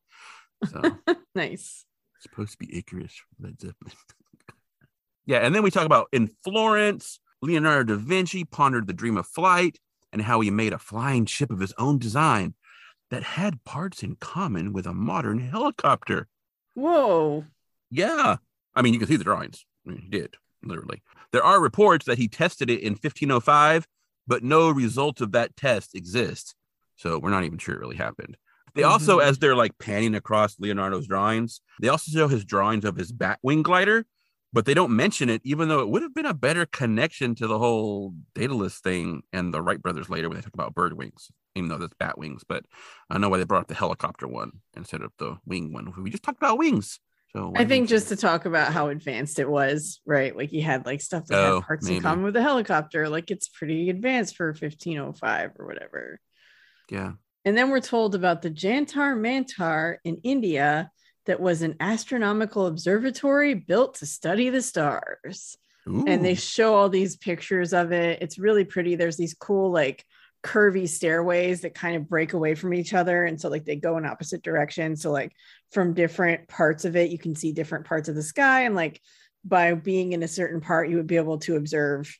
So 0.69 0.81
it's 1.09 1.21
Nice. 1.35 1.85
supposed 2.21 2.53
to 2.53 2.59
be 2.59 2.77
Icarus 2.79 3.15
from 3.15 3.47
Led 3.47 3.61
Zeppelin. 3.61 3.93
yeah, 5.27 5.39
and 5.39 5.55
then 5.55 5.63
we 5.63 5.71
talk 5.71 5.87
about 5.87 6.09
in 6.13 6.29
Florence, 6.45 7.19
Leonardo 7.41 7.97
da 7.97 8.01
Vinci 8.03 8.45
pondered 8.45 8.87
the 8.87 8.93
dream 8.93 9.17
of 9.17 9.27
flight 9.27 9.79
and 10.13 10.23
how 10.23 10.41
he 10.41 10.51
made 10.51 10.73
a 10.73 10.79
flying 10.79 11.27
ship 11.27 11.51
of 11.51 11.61
his 11.61 11.73
own 11.79 11.99
design 11.99 12.55
that 13.11 13.23
had 13.23 13.65
parts 13.65 14.03
in 14.03 14.17
common 14.17 14.73
with 14.73 14.87
a 14.87 14.95
modern 14.95 15.39
helicopter. 15.39 16.29
Whoa. 16.75 17.45
Yeah. 17.91 18.37
I 18.75 18.83
mean, 18.83 18.95
you 18.95 18.99
can 18.99 19.09
see 19.09 19.17
the 19.17 19.25
drawings. 19.25 19.65
I 19.87 19.91
mean, 19.91 19.99
he 19.99 20.09
did, 20.09 20.37
literally. 20.63 21.03
There 21.33 21.45
are 21.45 21.61
reports 21.61 22.07
that 22.07 22.19
he 22.19 22.29
tested 22.29 22.71
it 22.71 22.81
in 22.81 22.93
1505, 22.93 23.87
but 24.27 24.43
no 24.43 24.71
results 24.71 25.21
of 25.21 25.33
that 25.33 25.57
test 25.57 25.95
exist. 25.95 26.55
So 26.97 27.19
we're 27.19 27.31
not 27.31 27.45
even 27.45 27.59
sure 27.59 27.75
it 27.75 27.81
really 27.81 27.97
happened. 27.97 28.37
They 28.75 28.85
also, 28.85 29.19
Mhm. 29.19 29.25
as 29.25 29.39
they're 29.39 29.57
like 29.57 29.77
panning 29.79 30.15
across 30.15 30.59
Leonardo's 30.59 31.07
drawings, 31.07 31.61
they 31.81 31.89
also 31.89 32.11
show 32.11 32.29
his 32.29 32.45
drawings 32.45 32.85
of 32.87 32.97
his 32.97 33.13
Batwing 33.13 33.63
glider, 33.63 34.07
but 34.53 34.67
they 34.67 34.75
don't 34.75 34.95
mention 34.95 35.29
it, 35.29 35.41
even 35.45 35.69
though 35.69 35.81
it 35.81 35.89
would 35.89 36.03
have 36.03 36.15
been 36.15 36.27
a 36.27 36.35
better 36.35 36.67
connection 36.67 37.35
to 37.37 37.47
the 37.47 37.59
whole 37.59 38.15
Daedalus 38.35 38.79
thing 38.81 39.23
and 39.33 39.53
the 39.53 39.63
Wright 39.63 39.81
brothers 39.81 40.11
later 40.11 40.29
when 40.29 40.37
they 40.37 40.43
talk 40.43 40.55
about 40.55 40.75
bird 40.75 40.93
wings, 40.93 41.31
even 41.55 41.69
though 41.69 41.79
that's 41.79 41.95
bat 41.99 42.19
wings. 42.19 42.43
But 42.47 42.65
I 43.09 43.15
don't 43.15 43.21
know 43.23 43.29
why 43.29 43.39
they 43.39 43.45
brought 43.45 43.63
up 43.63 43.69
the 43.69 43.75
helicopter 43.75 44.29
one 44.29 44.53
instead 44.77 45.03
of 45.03 45.13
the 45.19 45.39
wing 45.47 45.73
one. 45.73 45.93
We 46.03 46.11
just 46.11 46.23
talked 46.23 46.39
about 46.39 46.59
wings. 46.59 47.01
So 47.33 47.55
I 47.57 47.65
think 47.65 47.89
just 47.89 48.09
to 48.09 48.17
talk 48.17 48.45
about 48.45 48.75
how 48.75 48.89
advanced 48.89 49.39
it 49.39 49.49
was, 49.49 50.03
right? 50.05 50.37
Like 50.37 50.53
you 50.53 50.61
had 50.61 50.85
like 50.85 51.01
stuff 51.01 51.27
that 51.29 51.39
Oh, 51.39 51.55
had 51.61 51.67
parts 51.67 51.87
maybe. 51.87 51.97
in 51.97 52.03
common 52.03 52.25
with 52.25 52.35
the 52.35 52.43
helicopter. 52.43 53.09
Like 53.09 53.31
it's 53.31 53.49
pretty 53.49 53.89
advanced 53.89 54.37
for 54.37 54.49
1505 54.49 55.53
or 55.59 55.67
whatever. 55.67 56.21
Yeah. 56.91 57.13
And 57.47 57.57
then 57.57 57.71
we're 57.71 57.81
told 57.81 58.15
about 58.15 58.43
the 58.43 58.51
Jantar 58.51 59.17
Mantar 59.17 59.97
in 60.05 60.19
India 60.23 60.91
that 61.27 61.41
was 61.41 61.63
an 61.63 61.77
astronomical 61.81 62.67
observatory 62.67 63.55
built 63.55 63.95
to 63.97 64.07
study 64.07 64.51
the 64.51 64.63
stars. 64.63 65.57
and 66.07 66.25
they 66.25 66.35
show 66.35 66.75
all 66.75 66.89
these 66.89 67.17
pictures 67.17 67.73
of 67.73 67.93
it. 67.93 68.23
It's 68.23 68.39
really 68.39 68.65
pretty. 68.65 68.95
There's 68.95 69.17
these 69.17 69.35
cool, 69.35 69.71
like, 69.71 70.05
curvy 70.43 70.89
stairways 70.89 71.61
that 71.63 71.75
kind 71.75 71.97
of 71.97 72.09
break 72.09 72.33
away 72.33 72.55
from 72.55 72.75
each 72.75 72.95
other. 72.95 73.25
And 73.25 73.41
so, 73.41 73.49
like, 73.49 73.65
they 73.65 73.77
go 73.77 73.97
in 73.97 74.07
opposite 74.07 74.43
directions. 74.43 75.03
So, 75.03 75.11
like, 75.11 75.33
from 75.73 75.95
different 75.95 76.49
parts 76.49 76.85
of 76.85 76.97
it, 76.97 77.11
you 77.11 77.19
can 77.19 77.35
see 77.35 77.53
different 77.53 77.87
parts 77.87 78.09
of 78.09 78.15
the 78.15 78.23
sky. 78.23 78.63
And, 78.63 78.75
like, 78.75 79.01
by 79.45 79.75
being 79.75 80.13
in 80.13 80.23
a 80.23 80.29
certain 80.29 80.61
part, 80.61 80.89
you 80.89 80.97
would 80.97 81.07
be 81.07 81.17
able 81.17 81.39
to 81.39 81.57
observe 81.57 82.17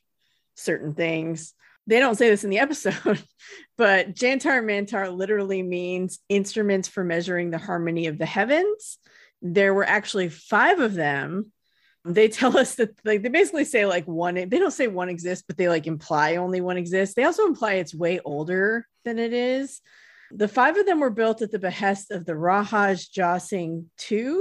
certain 0.55 0.93
things. 0.93 1.53
They 1.87 1.99
don't 1.99 2.15
say 2.15 2.29
this 2.29 2.43
in 2.43 2.49
the 2.49 2.59
episode, 2.67 3.21
but 3.77 4.15
Jantar 4.15 4.63
Mantar 4.63 5.15
literally 5.15 5.63
means 5.63 6.19
instruments 6.29 6.87
for 6.87 7.03
measuring 7.03 7.51
the 7.51 7.57
harmony 7.57 8.07
of 8.07 8.17
the 8.17 8.25
heavens. 8.25 8.97
There 9.41 9.73
were 9.73 9.85
actually 9.85 10.29
five 10.29 10.79
of 10.79 10.93
them. 10.93 11.51
They 12.05 12.27
tell 12.27 12.57
us 12.57 12.75
that 12.75 12.91
like 13.05 13.23
they 13.23 13.29
basically 13.29 13.65
say 13.65 13.85
like 13.85 14.05
one 14.05 14.35
they 14.35 14.45
don't 14.45 14.71
say 14.71 14.87
one 14.87 15.07
exists 15.07 15.45
but 15.47 15.55
they 15.55 15.69
like 15.69 15.87
imply 15.87 16.35
only 16.35 16.61
one 16.61 16.77
exists. 16.77 17.15
They 17.15 17.23
also 17.23 17.45
imply 17.45 17.73
it's 17.73 17.95
way 17.95 18.19
older 18.25 18.87
than 19.05 19.19
it 19.19 19.33
is. 19.33 19.81
The 20.31 20.47
five 20.47 20.77
of 20.77 20.85
them 20.85 20.99
were 20.99 21.09
built 21.09 21.41
at 21.41 21.51
the 21.51 21.59
behest 21.59 22.11
of 22.11 22.25
the 22.25 22.33
rahaj 22.33 23.11
Jai 23.11 23.37
Singh 23.37 23.89
ii 24.11 24.35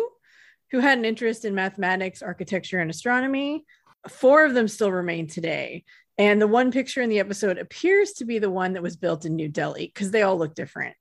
who 0.72 0.78
had 0.80 0.98
an 0.98 1.04
interest 1.04 1.44
in 1.44 1.54
mathematics 1.54 2.22
architecture 2.22 2.80
and 2.80 2.90
astronomy. 2.90 3.64
Four 4.08 4.44
of 4.44 4.54
them 4.54 4.66
still 4.66 4.90
remain 4.90 5.28
today 5.28 5.84
and 6.18 6.40
the 6.40 6.46
one 6.46 6.70
picture 6.70 7.00
in 7.00 7.10
the 7.10 7.20
episode 7.20 7.58
appears 7.58 8.12
to 8.12 8.24
be 8.24 8.38
the 8.38 8.50
one 8.50 8.74
that 8.74 8.82
was 8.82 8.96
built 8.96 9.24
in 9.24 9.36
new 9.36 9.48
delhi 9.48 9.86
because 9.86 10.10
they 10.10 10.22
all 10.22 10.38
look 10.38 10.54
different 10.54 10.96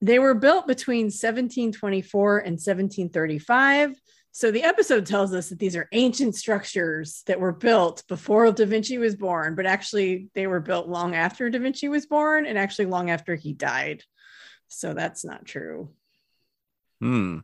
they 0.00 0.18
were 0.18 0.34
built 0.34 0.66
between 0.66 1.06
1724 1.06 2.38
and 2.38 2.52
1735 2.52 3.94
so 4.36 4.50
the 4.50 4.64
episode 4.64 5.06
tells 5.06 5.32
us 5.32 5.50
that 5.50 5.60
these 5.60 5.76
are 5.76 5.88
ancient 5.92 6.34
structures 6.34 7.22
that 7.26 7.38
were 7.38 7.52
built 7.52 8.02
before 8.08 8.50
Da 8.50 8.66
Vinci 8.66 8.98
was 8.98 9.14
born, 9.14 9.54
but 9.54 9.64
actually 9.64 10.28
they 10.34 10.48
were 10.48 10.58
built 10.58 10.88
long 10.88 11.14
after 11.14 11.48
Da 11.48 11.60
Vinci 11.60 11.88
was 11.88 12.06
born 12.06 12.44
and 12.44 12.58
actually 12.58 12.86
long 12.86 13.10
after 13.10 13.36
he 13.36 13.52
died. 13.52 14.02
So 14.66 14.92
that's 14.92 15.24
not 15.24 15.44
true. 15.44 15.90
Hmm. 17.00 17.38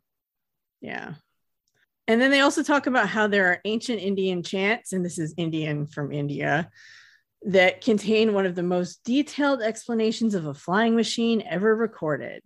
Yeah. 0.81 1.15
And 2.09 2.21
then 2.21 2.33
they 2.33 2.41
also 2.41 2.65
talk 2.65 2.89
about 2.89 3.09
how 3.09 3.29
there 3.29 3.47
are 3.47 3.61
ancient 3.65 4.01
Indian 4.01 4.43
chants, 4.43 4.93
and 4.93 5.05
this 5.05 5.21
is 5.21 5.33
Indian 5.37 5.87
from 5.87 6.11
India, 6.11 6.71
that 7.43 7.81
contain 7.81 8.35
one 8.35 8.47
of 8.47 8.55
the 8.55 8.63
most 8.63 9.03
detailed 9.05 9.63
explanations 9.63 10.35
of 10.35 10.47
a 10.47 10.55
flying 10.55 10.95
machine 10.95 11.43
ever 11.49 11.75
recorded. 11.75 12.43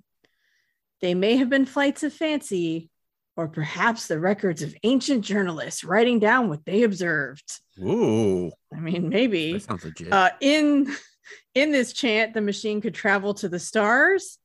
They 1.01 1.15
may 1.15 1.37
have 1.37 1.51
been 1.51 1.67
flights 1.67 2.03
of 2.03 2.13
fancy, 2.13 2.91
or 3.37 3.49
perhaps 3.49 4.07
the 4.07 4.21
records 4.21 4.63
of 4.63 4.75
ancient 4.85 5.25
journalists 5.25 5.83
writing 5.83 6.21
down 6.21 6.49
what 6.49 6.65
they 6.65 6.85
observed. 6.85 7.61
Ooh. 7.81 8.51
I 8.73 8.79
mean, 8.79 9.09
maybe. 9.09 9.55
That 9.55 9.63
sounds 9.63 9.85
legit. 9.85 10.13
Uh, 10.13 10.31
in 10.41 10.95
in 11.55 11.73
this 11.73 11.93
chant, 11.93 12.35
the 12.35 12.41
machine 12.41 12.81
could 12.81 12.95
travel 12.95 13.35
to 13.35 13.49
the 13.49 13.59
stars, 13.59 14.39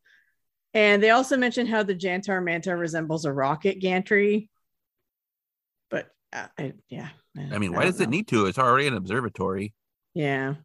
and 0.74 1.02
they 1.04 1.12
also 1.12 1.38
mention 1.38 1.68
how 1.68 1.84
the 1.84 1.96
Jantar 1.96 2.42
Mantar 2.42 2.80
resembles 2.80 3.26
a 3.26 3.32
rocket 3.32 3.80
gantry. 3.80 4.50
But 5.92 6.08
uh, 6.34 6.48
I, 6.58 6.74
yeah, 6.90 7.10
I 7.38 7.60
mean, 7.60 7.72
why 7.72 7.84
don't 7.84 7.92
does 7.92 8.02
it 8.02 8.10
need 8.10 8.28
to? 8.30 8.48
It's 8.48 8.60
already 8.60 8.88
an 8.88 8.96
observatory. 8.96 9.74
Yeah, 10.14 10.56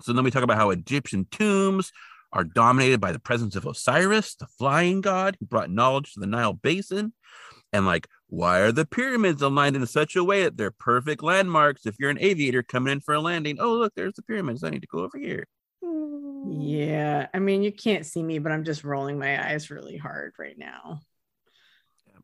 So 0.00 0.12
then 0.12 0.24
we 0.24 0.30
talk 0.30 0.42
about 0.42 0.56
how 0.56 0.70
Egyptian 0.70 1.26
tombs 1.30 1.92
are 2.32 2.44
dominated 2.44 3.00
by 3.00 3.12
the 3.12 3.18
presence 3.18 3.56
of 3.56 3.66
Osiris, 3.66 4.34
the 4.36 4.46
flying 4.46 5.00
god 5.00 5.36
who 5.38 5.46
brought 5.46 5.70
knowledge 5.70 6.12
to 6.12 6.20
the 6.20 6.26
Nile 6.26 6.52
basin. 6.52 7.12
And 7.72 7.86
like, 7.86 8.08
why 8.28 8.60
are 8.60 8.72
the 8.72 8.84
pyramids 8.84 9.42
aligned 9.42 9.76
in 9.76 9.86
such 9.86 10.16
a 10.16 10.24
way 10.24 10.44
that 10.44 10.56
they're 10.56 10.70
perfect 10.70 11.22
landmarks? 11.22 11.86
If 11.86 11.96
you're 11.98 12.10
an 12.10 12.20
aviator 12.20 12.62
coming 12.62 12.92
in 12.92 13.00
for 13.00 13.14
a 13.14 13.20
landing, 13.20 13.58
oh 13.60 13.74
look, 13.74 13.92
there's 13.94 14.14
the 14.14 14.22
pyramids. 14.22 14.64
I 14.64 14.70
need 14.70 14.82
to 14.82 14.88
go 14.88 15.00
over 15.00 15.18
here. 15.18 15.46
Yeah. 16.48 17.26
I 17.34 17.38
mean, 17.38 17.62
you 17.62 17.72
can't 17.72 18.06
see 18.06 18.22
me, 18.22 18.38
but 18.38 18.52
I'm 18.52 18.64
just 18.64 18.84
rolling 18.84 19.18
my 19.18 19.50
eyes 19.50 19.70
really 19.70 19.96
hard 19.96 20.34
right 20.38 20.56
now. 20.56 21.00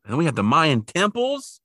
And 0.04 0.12
then 0.12 0.16
we 0.16 0.24
have 0.26 0.36
the 0.36 0.42
Mayan 0.42 0.82
temples. 0.82 1.60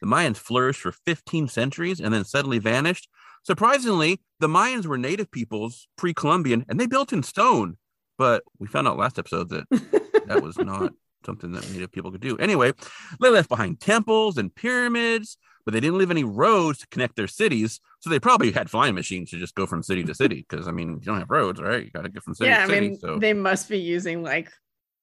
The 0.00 0.06
Mayans 0.08 0.36
flourished 0.36 0.80
for 0.80 0.92
15 0.92 1.48
centuries 1.48 2.00
and 2.00 2.12
then 2.12 2.24
suddenly 2.24 2.58
vanished. 2.58 3.08
Surprisingly, 3.44 4.20
the 4.40 4.48
Mayans 4.48 4.86
were 4.86 4.98
native 4.98 5.30
peoples 5.30 5.86
pre 5.96 6.12
Columbian 6.12 6.64
and 6.68 6.80
they 6.80 6.86
built 6.86 7.12
in 7.12 7.22
stone. 7.22 7.76
But 8.18 8.42
we 8.58 8.66
found 8.66 8.86
out 8.88 8.96
last 8.98 9.18
episode 9.18 9.48
that 9.50 9.64
that 10.26 10.42
was 10.42 10.56
not 10.58 10.92
something 11.26 11.52
that 11.52 11.70
native 11.70 11.90
people 11.92 12.10
could 12.12 12.20
do. 12.20 12.36
Anyway, 12.38 12.72
they 13.20 13.28
left 13.30 13.48
behind 13.48 13.80
temples 13.80 14.38
and 14.38 14.54
pyramids, 14.54 15.36
but 15.64 15.72
they 15.74 15.80
didn't 15.80 15.98
leave 15.98 16.10
any 16.10 16.22
roads 16.24 16.78
to 16.80 16.86
connect 16.88 17.16
their 17.16 17.26
cities. 17.26 17.80
So 18.00 18.10
they 18.10 18.20
probably 18.20 18.52
had 18.52 18.70
flying 18.70 18.94
machines 18.94 19.30
to 19.30 19.38
just 19.38 19.54
go 19.54 19.66
from 19.66 19.82
city 19.82 20.04
to 20.04 20.14
city. 20.14 20.46
Because 20.48 20.68
I 20.68 20.72
mean, 20.72 20.90
you 20.90 21.00
don't 21.00 21.18
have 21.18 21.30
roads, 21.30 21.60
right? 21.60 21.84
You 21.84 21.90
got 21.90 22.02
to 22.02 22.08
get 22.08 22.22
from 22.22 22.34
city 22.34 22.50
yeah, 22.50 22.58
to 22.58 22.62
I 22.64 22.66
city. 22.74 22.88
mean, 22.90 22.98
so 22.98 23.18
they 23.18 23.32
must 23.32 23.68
be 23.68 23.78
using 23.78 24.22
like 24.22 24.52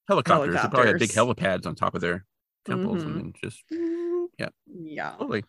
helicopters, 0.08 0.56
they 0.56 0.68
probably 0.70 0.88
had 0.88 1.00
big 1.00 1.10
helipads 1.10 1.66
on 1.66 1.76
top 1.76 1.96
of 1.96 2.02
their 2.02 2.26
temples 2.66 3.04
Mhm. 3.04 3.20
and 3.20 3.36
just 3.44 3.64
yeah. 4.38 4.50
yeah. 4.68 5.12
totally. 5.18 5.44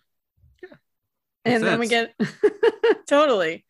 And 1.45 1.63
then 1.63 1.79
we 1.79 1.89
get 1.89 2.15
totally 3.09 3.65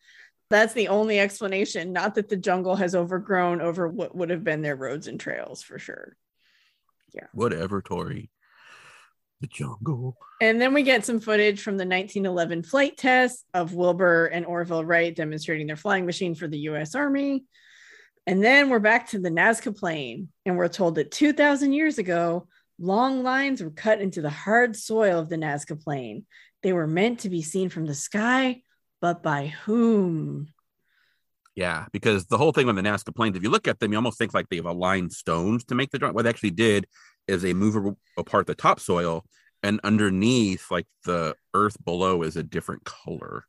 that's 0.51 0.75
the 0.75 0.89
only 0.89 1.19
explanation 1.19 1.93
not 1.93 2.15
that 2.15 2.29
the 2.29 2.37
jungle 2.37 2.77
has 2.77 2.95
overgrown 2.95 3.61
over 3.61 3.89
what 3.89 4.15
would 4.15 4.31
have 4.31 4.45
been 4.45 4.63
their 4.63 4.77
roads 4.77 5.07
and 5.09 5.19
trails 5.19 5.63
for 5.63 5.79
sure 5.79 6.17
Yeah. 7.13 7.27
Whatever, 7.35 7.83
Tori. 7.83 8.31
The 9.41 9.47
jungle. 9.49 10.17
and 10.41 10.61
then 10.61 10.73
we 10.73 10.85
get 10.85 11.05
some 11.05 11.19
footage 11.19 11.61
from 11.63 11.77
the 11.77 11.85
1911 11.85 12.63
flight 12.63 12.97
test 12.97 13.45
of 13.53 13.75
wilbur 13.75 14.27
and 14.27 14.47
orville 14.47 14.85
wright 14.85 15.17
demonstrating 15.17 15.67
their 15.67 15.75
flying 15.77 16.07
machine 16.07 16.37
for 16.37 16.47
the 16.47 16.59
u.s 16.59 16.95
army 16.95 17.45
and 18.29 18.45
then 18.45 18.71
we're 18.71 18.79
back 18.79 19.09
to 19.09 19.19
the 19.19 19.31
nazca 19.31 19.77
plain 19.77 20.29
and 20.47 20.57
we're 20.57 20.69
told 20.69 20.95
that 20.95 21.11
2000 21.11 21.73
years 21.73 21.99
ago 21.99 22.47
long 22.83 23.23
lines 23.23 23.63
were 23.63 23.71
cut 23.71 24.01
into 24.01 24.21
the 24.21 24.31
hard 24.31 24.77
soil 24.77 25.19
of 25.21 25.29
the 25.29 25.37
nazca 25.37 25.81
plain 25.81 26.27
they 26.63 26.73
were 26.73 26.87
meant 26.87 27.21
to 27.21 27.31
be 27.31 27.43
seen 27.43 27.69
from 27.69 27.87
the 27.87 27.95
sky 27.95 28.61
but 29.01 29.23
by 29.23 29.47
whom 29.65 30.49
Yeah, 31.55 31.87
because 31.93 32.27
the 32.27 32.39
whole 32.39 32.53
thing 32.53 32.67
with 32.67 32.77
the 32.77 32.83
Nazca 32.83 33.15
plains, 33.15 33.37
if 33.37 33.43
you 33.43 33.51
look 33.51 33.69
at 33.69 33.79
them, 33.79 33.93
you 33.93 33.99
almost 33.99 34.17
think 34.17 34.33
like 34.33 34.49
they've 34.49 34.65
aligned 34.65 35.13
stones 35.13 35.65
to 35.67 35.75
make 35.75 35.91
the 35.91 35.99
drawing. 35.99 36.15
What 36.15 36.23
they 36.23 36.31
actually 36.31 36.53
did 36.53 36.87
is 37.29 37.43
they 37.43 37.53
move 37.53 37.95
apart 38.17 38.47
the 38.47 38.55
topsoil, 38.55 39.27
and 39.63 39.79
underneath, 39.85 40.71
like 40.71 40.87
the 41.05 41.37
earth 41.53 41.77
below, 41.85 42.23
is 42.23 42.37
a 42.37 42.43
different 42.43 42.85
color, 42.85 43.45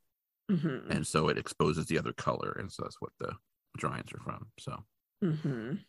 Mhm. 0.52 0.90
and 0.90 1.08
so 1.08 1.30
it 1.30 1.38
exposes 1.38 1.86
the 1.86 1.98
other 1.98 2.14
color, 2.14 2.52
and 2.60 2.70
so 2.70 2.84
that's 2.84 3.00
what 3.00 3.14
the 3.20 3.32
drawings 3.78 4.12
are 4.12 4.20
from. 4.20 4.48
So 4.60 4.84
Mhm. 5.24 5.80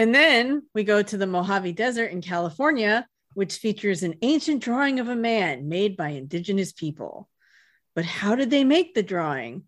And 0.00 0.14
then 0.14 0.62
we 0.74 0.82
go 0.82 1.02
to 1.02 1.18
the 1.18 1.26
Mojave 1.26 1.72
Desert 1.72 2.06
in 2.06 2.22
California, 2.22 3.06
which 3.34 3.58
features 3.58 4.02
an 4.02 4.14
ancient 4.22 4.62
drawing 4.62 4.98
of 4.98 5.08
a 5.08 5.14
man 5.14 5.68
made 5.68 5.94
by 5.94 6.08
indigenous 6.08 6.72
people. 6.72 7.28
But 7.94 8.06
how 8.06 8.34
did 8.34 8.48
they 8.48 8.64
make 8.64 8.94
the 8.94 9.02
drawing? 9.02 9.64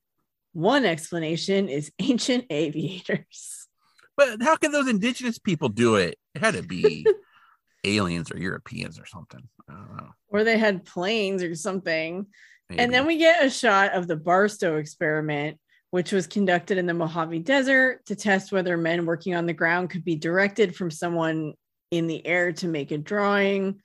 One 0.55 0.87
explanation 0.87 1.69
is 1.69 1.93
ancient 1.99 2.47
aviators. 2.49 3.69
But 4.17 4.43
how 4.43 4.57
can 4.57 4.73
those 4.73 4.89
indigenous 4.89 5.39
people 5.39 5.69
do 5.69 5.97
it? 5.97 6.17
It 6.35 6.41
had 6.41 6.55
to 6.55 6.63
be 6.63 7.05
aliens 7.85 8.33
or 8.33 8.39
Europeans 8.39 8.99
or 8.99 9.05
something. 9.05 9.47
I 9.69 9.75
don't 9.75 9.97
know. 9.99 10.13
Or 10.29 10.45
they 10.45 10.57
had 10.57 10.87
planes 10.87 11.43
or 11.43 11.55
something. 11.55 12.25
And 12.71 12.91
then 12.91 13.05
we 13.07 13.19
get 13.19 13.45
a 13.45 13.51
shot 13.51 13.93
of 13.93 14.09
the 14.09 14.17
Barstow 14.17 14.79
experiment, 14.79 15.59
which 15.93 16.11
was 16.11 16.27
conducted 16.27 16.79
in 16.79 16.87
the 16.87 16.95
Mojave 16.95 17.41
Desert 17.41 18.07
to 18.07 18.17
test 18.17 18.51
whether 18.51 18.79
men 18.79 19.05
working 19.05 19.35
on 19.35 19.45
the 19.45 19.53
ground 19.53 19.91
could 19.91 20.07
be 20.07 20.17
directed 20.17 20.75
from 20.75 20.91
someone 20.91 21.53
in 21.91 22.07
the 22.07 22.27
air 22.27 22.51
to 22.55 22.67
make 22.67 22.91
a 22.93 22.99
drawing. 22.99 23.79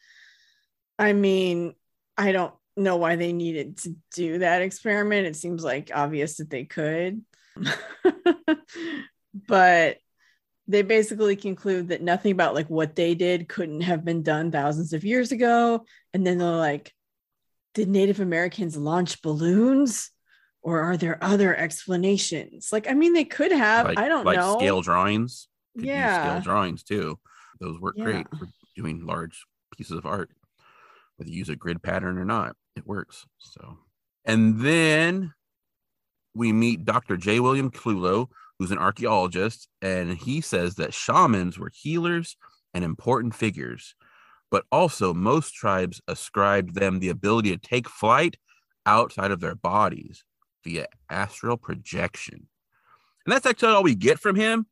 I 0.98 1.12
mean, 1.12 1.76
I 2.18 2.32
don't 2.32 2.54
know 2.78 2.96
why 2.96 3.18
they 3.18 3.34
needed 3.34 3.80
to 3.80 3.94
do 4.16 4.38
that 4.38 4.62
experiment. 4.62 5.28
It 5.28 5.36
seems 5.36 5.66
like 5.66 5.92
obvious 5.94 6.38
that 6.38 6.50
they 6.50 6.64
could. 6.64 7.26
but 9.46 9.98
they 10.70 10.84
basically 10.84 11.36
conclude 11.36 11.90
that 11.90 12.02
nothing 12.02 12.32
about 12.32 12.56
like 12.56 12.70
what 12.70 12.96
they 12.96 13.16
did 13.16 13.50
couldn't 13.50 13.82
have 13.82 14.06
been 14.06 14.24
done 14.24 14.50
thousands 14.50 14.94
of 14.94 15.04
years 15.04 15.34
ago. 15.34 15.84
And 16.14 16.26
then 16.26 16.38
they're 16.38 16.48
like, 16.52 16.94
did 17.74 17.90
Native 17.90 18.22
Americans 18.22 18.78
launch 18.78 19.22
balloons? 19.22 20.10
Or 20.62 20.82
are 20.82 20.98
there 20.98 21.18
other 21.24 21.56
explanations? 21.56 22.70
Like, 22.72 22.90
I 22.90 22.94
mean, 22.94 23.14
they 23.14 23.24
could 23.26 23.52
have. 23.52 23.86
like, 23.86 23.98
I 23.98 24.08
don't 24.08 24.26
like 24.26 24.38
know. 24.38 24.58
scale 24.58 24.82
drawings. 24.82 25.48
Could 25.78 25.86
Yeah. 25.86 26.22
scale 26.24 26.42
drawings 26.42 26.84
too. 26.84 27.20
Those 27.60 27.80
work 27.80 27.96
Yeah. 27.98 28.04
great 28.04 28.28
for 28.38 28.50
doing 28.76 29.06
large 29.06 29.46
pieces 29.78 29.98
of 29.98 30.06
art. 30.06 30.30
Whether 31.16 31.32
you 31.32 31.38
use 31.38 31.50
a 31.50 31.56
grid 31.56 31.82
pattern 31.82 32.18
or 32.18 32.26
not, 32.26 32.56
it 32.76 32.86
works. 32.86 33.26
So, 33.40 33.80
and 34.26 34.60
then 34.60 35.34
we 36.36 36.52
meet 36.52 36.86
Dr. 36.86 37.18
J. 37.18 37.40
William 37.40 37.72
Clewlow, 37.72 38.30
who's 38.60 38.72
an 38.72 38.78
archaeologist, 38.78 39.68
and 39.82 40.18
he 40.18 40.42
says 40.42 40.76
that 40.76 40.94
shamans 40.94 41.58
were 41.58 41.72
healers 41.74 42.38
and 42.74 42.84
important 42.84 43.34
figures, 43.34 43.96
but 44.52 44.66
also 44.72 45.14
most 45.14 45.54
tribes 45.54 46.02
ascribed 46.08 46.76
them 46.76 47.00
the 47.00 47.10
ability 47.10 47.52
to 47.52 47.58
take 47.58 47.88
flight 47.90 48.38
outside 48.86 49.32
of 49.32 49.40
their 49.40 49.56
bodies 49.56 50.24
via 50.68 50.88
astral 51.10 51.56
projection. 51.58 52.48
And 53.26 53.34
that's 53.34 53.46
actually 53.46 53.70
all 53.70 53.84
we 53.84 53.96
get 53.96 54.20
from 54.20 54.36
him. 54.36 54.68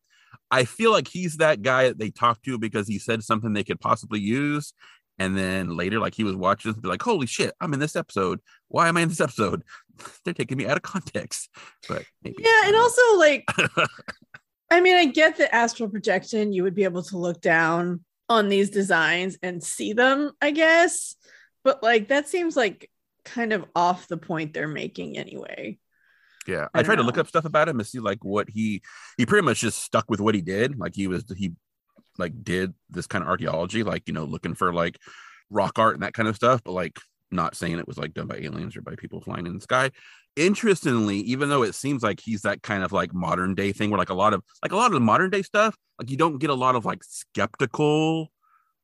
I 0.51 0.65
feel 0.65 0.91
like 0.91 1.07
he's 1.07 1.37
that 1.37 1.61
guy 1.61 1.87
that 1.87 1.97
they 1.97 2.09
talk 2.09 2.41
to 2.43 2.59
because 2.59 2.87
he 2.87 2.99
said 2.99 3.23
something 3.23 3.53
they 3.53 3.63
could 3.63 3.79
possibly 3.79 4.19
use. 4.19 4.73
And 5.17 5.37
then 5.37 5.75
later, 5.75 5.99
like 5.99 6.13
he 6.13 6.25
was 6.25 6.35
watching 6.35 6.71
this, 6.71 6.79
be 6.79 6.89
like, 6.89 7.01
holy 7.01 7.25
shit, 7.25 7.53
I'm 7.61 7.73
in 7.73 7.79
this 7.79 7.95
episode. 7.95 8.41
Why 8.67 8.89
am 8.89 8.97
I 8.97 9.01
in 9.01 9.09
this 9.09 9.21
episode? 9.21 9.63
They're 10.25 10.33
taking 10.33 10.57
me 10.57 10.67
out 10.67 10.77
of 10.77 10.83
context. 10.83 11.49
But 11.87 12.03
maybe. 12.21 12.43
Yeah, 12.43 12.61
and 12.65 12.75
also 12.75 13.01
like 13.17 13.45
I 14.71 14.81
mean, 14.81 14.95
I 14.95 15.05
get 15.05 15.37
the 15.37 15.53
astral 15.53 15.89
projection. 15.89 16.51
You 16.51 16.63
would 16.63 16.75
be 16.75 16.83
able 16.83 17.03
to 17.03 17.17
look 17.17 17.39
down 17.39 18.03
on 18.27 18.49
these 18.49 18.69
designs 18.69 19.37
and 19.41 19.63
see 19.63 19.93
them, 19.93 20.31
I 20.41 20.51
guess. 20.51 21.15
But 21.63 21.81
like 21.81 22.09
that 22.09 22.27
seems 22.27 22.57
like 22.57 22.91
kind 23.23 23.53
of 23.53 23.65
off 23.75 24.07
the 24.07 24.17
point 24.17 24.53
they're 24.53 24.67
making 24.67 25.17
anyway. 25.17 25.77
Yeah. 26.47 26.67
I 26.73 26.79
I, 26.79 26.83
tried 26.83 26.97
to 26.97 27.03
look 27.03 27.17
up 27.17 27.27
stuff 27.27 27.45
about 27.45 27.69
him 27.69 27.79
and 27.79 27.87
see 27.87 27.99
like 27.99 28.23
what 28.23 28.49
he 28.49 28.81
he 29.17 29.25
pretty 29.25 29.45
much 29.45 29.59
just 29.59 29.83
stuck 29.83 30.09
with 30.09 30.19
what 30.19 30.35
he 30.35 30.41
did. 30.41 30.77
Like 30.77 30.95
he 30.95 31.07
was 31.07 31.23
he 31.35 31.53
like 32.17 32.43
did 32.43 32.73
this 32.89 33.07
kind 33.07 33.23
of 33.23 33.29
archaeology, 33.29 33.83
like 33.83 34.07
you 34.07 34.13
know, 34.13 34.25
looking 34.25 34.55
for 34.55 34.73
like 34.73 34.97
rock 35.49 35.77
art 35.79 35.95
and 35.95 36.03
that 36.03 36.13
kind 36.13 36.29
of 36.29 36.35
stuff, 36.35 36.61
but 36.63 36.71
like 36.71 36.99
not 37.31 37.55
saying 37.55 37.77
it 37.77 37.87
was 37.87 37.97
like 37.97 38.13
done 38.13 38.27
by 38.27 38.37
aliens 38.37 38.75
or 38.75 38.81
by 38.81 38.95
people 38.95 39.21
flying 39.21 39.45
in 39.47 39.55
the 39.55 39.61
sky. 39.61 39.91
Interestingly, 40.35 41.17
even 41.19 41.49
though 41.49 41.63
it 41.63 41.75
seems 41.75 42.03
like 42.03 42.19
he's 42.19 42.41
that 42.41 42.61
kind 42.61 42.83
of 42.83 42.91
like 42.91 43.13
modern 43.13 43.55
day 43.55 43.71
thing 43.71 43.89
where 43.89 43.97
like 43.97 44.09
a 44.09 44.15
lot 44.15 44.33
of 44.33 44.43
like 44.63 44.71
a 44.71 44.75
lot 44.75 44.87
of 44.87 44.93
the 44.93 44.99
modern 44.99 45.29
day 45.29 45.41
stuff, 45.41 45.75
like 45.99 46.09
you 46.09 46.17
don't 46.17 46.39
get 46.39 46.49
a 46.49 46.55
lot 46.55 46.75
of 46.75 46.85
like 46.85 47.03
skeptical 47.03 48.31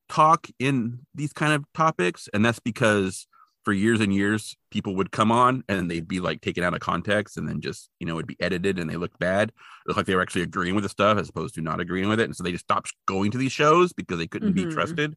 talk 0.10 0.48
in 0.60 1.00
these 1.16 1.34
kind 1.34 1.54
of 1.54 1.66
topics. 1.74 2.30
And 2.34 2.44
that's 2.44 2.60
because 2.60 3.28
for 3.64 3.74
years 3.74 4.00
and 4.00 4.14
years, 4.14 4.56
people 4.72 4.96
would 4.96 5.12
come 5.12 5.32
on 5.32 5.64
and 5.70 5.90
they'd 5.90 6.08
be 6.08 6.20
like 6.20 6.42
taken 6.42 6.64
out 6.64 6.74
of 6.74 6.80
context 6.80 7.38
and 7.38 7.48
then 7.48 7.62
just, 7.62 7.90
you 8.00 8.08
know, 8.08 8.16
it'd 8.16 8.28
be 8.28 8.40
edited 8.40 8.80
and 8.80 8.90
they 8.90 8.96
look 8.98 9.18
bad. 9.20 9.50
It 9.50 9.54
looked 9.88 9.98
like 9.98 10.06
they 10.08 10.16
were 10.16 10.22
actually 10.22 10.42
agreeing 10.42 10.74
with 10.74 10.84
the 10.84 10.90
stuff 10.90 11.18
as 11.18 11.30
opposed 11.30 11.56
to 11.56 11.62
not 11.62 11.80
agreeing 11.80 12.10
with 12.10 12.20
it. 12.20 12.26
And 12.26 12.36
so 12.36 12.44
they 12.44 12.52
just 12.52 12.64
stopped 12.66 12.94
going 13.06 13.30
to 13.32 13.38
these 13.38 13.52
shows 13.52 13.94
because 13.94 14.18
they 14.18 14.28
couldn't 14.28 14.54
Mhm. 14.54 14.56
be 14.56 14.66
trusted. 14.66 15.16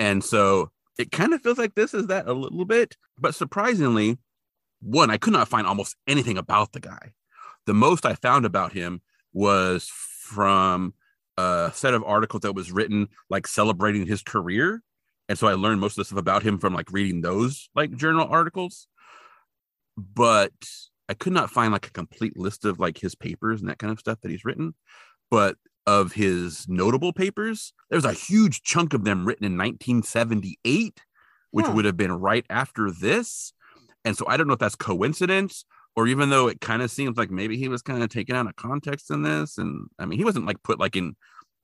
And 0.00 0.24
so 0.24 0.70
it 0.98 1.12
kind 1.12 1.34
of 1.34 1.42
feels 1.42 1.58
like 1.58 1.74
this 1.74 1.92
is 1.92 2.06
that 2.06 2.26
a 2.26 2.32
little 2.32 2.64
bit. 2.64 2.96
But 3.18 3.34
surprisingly, 3.34 4.18
one, 4.80 5.10
I 5.10 5.18
could 5.18 5.32
not 5.32 5.48
find 5.48 5.66
almost 5.66 5.96
anything 6.06 6.38
about 6.38 6.72
the 6.72 6.80
guy. 6.80 7.12
The 7.66 7.74
most 7.74 8.06
I 8.06 8.14
found 8.14 8.46
about 8.46 8.72
him 8.72 9.02
was 9.32 9.90
from 9.92 10.94
a 11.36 11.70
set 11.74 11.94
of 11.94 12.02
articles 12.04 12.42
that 12.42 12.54
was 12.54 12.72
written 12.72 13.08
like 13.28 13.46
celebrating 13.46 14.06
his 14.06 14.22
career. 14.22 14.82
And 15.28 15.38
so 15.38 15.46
I 15.46 15.54
learned 15.54 15.80
most 15.80 15.92
of 15.92 15.96
the 15.96 16.04
stuff 16.06 16.18
about 16.18 16.42
him 16.42 16.58
from 16.58 16.74
like 16.74 16.90
reading 16.92 17.20
those 17.20 17.68
like 17.74 17.94
journal 17.96 18.26
articles. 18.30 18.88
But 19.96 20.52
I 21.08 21.14
could 21.14 21.32
not 21.32 21.50
find 21.50 21.72
like 21.72 21.86
a 21.86 21.92
complete 21.92 22.36
list 22.36 22.64
of 22.64 22.78
like 22.78 22.98
his 22.98 23.14
papers 23.14 23.60
and 23.60 23.68
that 23.68 23.78
kind 23.78 23.92
of 23.92 23.98
stuff 23.98 24.20
that 24.22 24.30
he's 24.30 24.44
written. 24.44 24.74
But 25.30 25.56
of 25.86 26.12
his 26.12 26.66
notable 26.68 27.12
papers, 27.12 27.72
there's 27.90 28.04
a 28.04 28.12
huge 28.12 28.62
chunk 28.62 28.94
of 28.94 29.04
them 29.04 29.26
written 29.26 29.46
in 29.46 29.56
1978, 29.56 31.00
which 31.50 31.66
Huh. 31.66 31.72
would 31.72 31.84
have 31.84 31.96
been 31.96 32.12
right 32.12 32.44
after 32.50 32.90
this. 32.90 33.52
And 34.04 34.16
so 34.16 34.26
I 34.28 34.36
don't 34.36 34.46
know 34.46 34.54
if 34.54 34.58
that's 34.60 34.76
coincidence 34.76 35.64
or 35.96 36.06
even 36.06 36.30
though 36.30 36.46
it 36.48 36.60
kind 36.60 36.82
of 36.82 36.90
seems 36.90 37.16
like 37.16 37.30
maybe 37.30 37.56
he 37.56 37.68
was 37.68 37.82
kind 37.82 38.02
of 38.02 38.08
taken 38.10 38.36
out 38.36 38.46
of 38.46 38.56
context 38.56 39.10
in 39.10 39.22
this. 39.22 39.58
And 39.58 39.88
I 39.98 40.06
mean, 40.06 40.18
he 40.18 40.24
wasn't 40.24 40.46
like 40.46 40.62
put 40.62 40.78
like 40.78 40.96
in, 40.96 41.16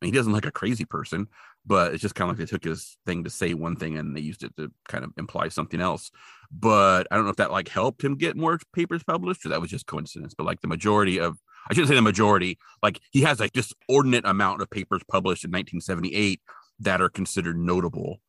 I 0.02 0.06
mean, 0.06 0.12
he 0.12 0.16
doesn't 0.18 0.33
like 0.33 0.47
a 0.47 0.50
crazy 0.52 0.85
person. 0.85 1.28
But 1.66 1.92
it's 1.94 2.02
just 2.02 2.14
kind 2.14 2.30
of 2.30 2.38
like 2.38 2.47
they 2.47 2.50
took 2.50 2.64
his 2.64 2.97
thing 3.06 3.25
to 3.25 3.30
say 3.30 3.54
one 3.54 3.76
thing 3.76 3.97
and 3.97 4.16
they 4.16 4.21
used 4.21 4.42
it 4.42 4.54
to 4.56 4.71
kind 4.88 5.04
of 5.04 5.12
imply 5.16 5.49
something 5.49 5.80
else. 5.80 6.11
But 6.50 7.06
I 7.11 7.16
don't 7.16 7.25
know 7.25 7.30
if 7.30 7.37
that 7.37 7.50
like 7.50 7.68
helped 7.68 8.02
him 8.04 8.16
get 8.16 8.37
more 8.37 8.59
papers 8.73 9.02
published 9.02 9.44
or 9.47 9.49
that 9.49 9.61
was 9.61 9.71
just 9.71 9.87
coincidence. 9.87 10.35
But 10.37 10.44
like 10.44 10.61
the 10.61 10.68
majority 10.68 11.18
of, 11.18 11.38
I 11.71 11.75
shouldn't 11.75 11.88
say 11.88 11.94
the 11.94 12.02
majority, 12.02 12.59
like 12.83 13.00
he 13.11 13.23
has 13.23 13.40
like 13.40 13.52
this 13.54 13.73
ordinate 13.88 14.26
amount 14.26 14.61
of 14.61 14.68
papers 14.71 15.02
published 15.09 15.44
in 15.44 15.50
1978 15.50 16.40
that 16.80 17.00
are 17.00 17.09
considered 17.09 17.56
notable. 17.56 18.21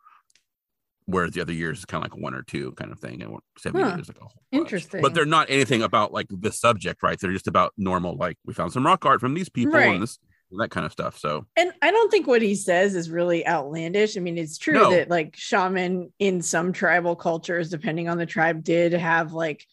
Whereas 1.08 1.32
the 1.34 1.42
other 1.42 1.54
years 1.54 1.80
is 1.80 1.86
kind 1.86 2.04
of 2.04 2.12
like 2.12 2.20
one 2.20 2.34
or 2.34 2.42
two 2.42 2.72
kind 2.72 2.92
of 2.92 3.00
thing, 3.00 3.22
and 3.22 3.38
70 3.60 3.84
Huh. 3.84 3.96
years 3.96 4.08
like 4.08 4.18
a 4.18 4.22
whole 4.22 4.32
bunch. 4.52 4.62
Interesting. 4.64 5.02
But 5.04 5.14
they're 5.14 5.24
not 5.26 5.50
anything 5.52 5.84
about 5.84 6.12
like 6.12 6.26
the 6.32 6.52
subject, 6.52 7.04
right? 7.04 7.20
They're 7.20 7.32
just 7.32 7.48
about 7.48 7.74
normal, 7.78 8.16
like 8.16 8.38
we 8.44 8.54
found 8.56 8.72
some 8.74 8.84
rock 8.86 9.06
art 9.06 9.20
from 9.20 9.36
these 9.36 9.50
people 9.50 9.74
Right. 9.74 9.94
and 9.94 10.02
this 10.02 10.18
that 10.58 10.72
kind 10.72 10.86
of 10.86 10.92
stuff. 10.92 11.18
So 11.18 11.46
And 11.56 11.72
I 11.82 11.92
don't 11.92 12.10
think 12.12 12.28
what 12.28 12.42
he 12.42 12.56
says 12.56 12.96
is 12.96 13.10
really 13.10 13.46
outlandish. 13.48 14.18
I 14.18 14.20
mean, 14.20 14.38
it's 14.38 14.58
true 14.58 14.74
No. 14.74 14.92
that 14.92 15.10
like 15.10 15.36
shaman 15.36 16.12
in 16.20 16.42
some 16.42 16.72
tribal 16.74 17.16
cultures, 17.16 17.70
depending 17.70 18.10
on 18.10 18.18
the 18.18 18.26
tribe, 18.26 18.64
did 18.64 18.94
have 18.94 19.34
like 19.34 19.66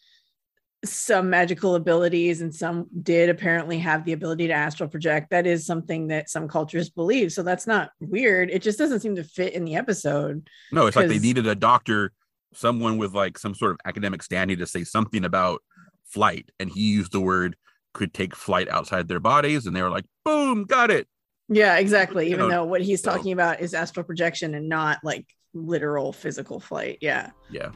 some 0.85 1.31
magical 1.31 1.77
abilities 1.77 2.41
and 2.41 2.53
some 2.53 2.89
did 3.03 3.29
apparently 3.29 3.79
have 3.79 4.05
the 4.05 4.13
ability 4.13 4.49
to 4.49 4.53
astral 4.53 4.89
project. 4.89 5.31
That 5.31 5.47
is 5.47 5.65
something 5.65 6.09
that 6.09 6.29
some 6.29 6.49
cultures 6.49 6.91
believe. 6.91 7.33
So 7.33 7.45
that's 7.45 7.67
not 7.69 7.91
weird. 8.01 8.51
It 8.51 8.63
just 8.63 8.79
doesn't 8.79 9.01
seem 9.01 9.15
to 9.17 9.23
fit 9.25 9.53
in 9.53 9.65
the 9.65 9.77
episode. 9.77 10.49
no, 10.73 10.87
it's 10.87 10.97
like 10.97 11.09
they 11.09 11.21
needed 11.21 11.47
a 11.47 11.55
doctor, 11.55 12.11
someone 12.53 12.99
with 12.99 13.15
like 13.15 13.39
some 13.39 13.55
sort 13.55 13.71
of 13.73 13.79
academic 13.85 14.23
standing 14.25 14.59
to 14.59 14.67
say 14.67 14.83
something 14.83 15.25
about 15.25 15.63
flight, 16.07 16.51
and 16.59 16.69
he 16.69 16.81
used 16.93 17.13
the 17.13 17.21
word 17.21 17.57
could 17.95 18.13
take 18.13 18.35
flight 18.35 18.69
outside 18.69 19.07
their 19.07 19.21
bodies, 19.21 19.67
and 19.67 19.77
they 19.77 19.83
were 19.83 19.91
like, 19.91 20.05
boom, 20.25 20.65
got 20.65 20.91
it. 20.91 21.07
Yeah, 21.49 21.77
exactly. 21.77 22.31
Even 22.31 22.49
though 22.49 22.65
what 22.65 22.83
he's 22.83 23.03
so- 23.03 23.11
talking 23.11 23.33
about 23.33 23.61
is 23.61 23.75
astral 23.75 24.05
projection 24.05 24.55
and 24.55 24.69
not 24.69 24.99
like 25.03 25.27
literal 25.55 26.13
physical 26.13 26.61
flight. 26.61 26.99
Yeah. 27.01 27.31
Yeah. 27.51 27.71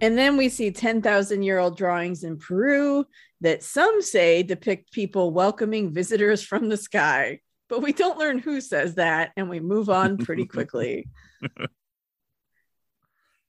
And 0.00 0.16
then 0.16 0.36
we 0.36 0.48
see 0.48 0.70
10,000 0.70 1.42
year 1.42 1.58
old 1.58 1.76
drawings 1.76 2.22
in 2.22 2.38
Peru 2.38 3.04
that 3.40 3.62
some 3.62 4.00
say 4.00 4.42
depict 4.42 4.92
people 4.92 5.32
welcoming 5.32 5.92
visitors 5.92 6.42
from 6.42 6.68
the 6.68 6.76
sky. 6.76 7.40
But 7.68 7.82
we 7.82 7.92
don't 7.92 8.18
learn 8.18 8.38
who 8.38 8.60
says 8.60 8.94
that, 8.94 9.32
and 9.36 9.48
we 9.48 9.60
move 9.60 9.90
on 9.90 10.16
pretty 10.18 10.46
quickly. 10.56 11.08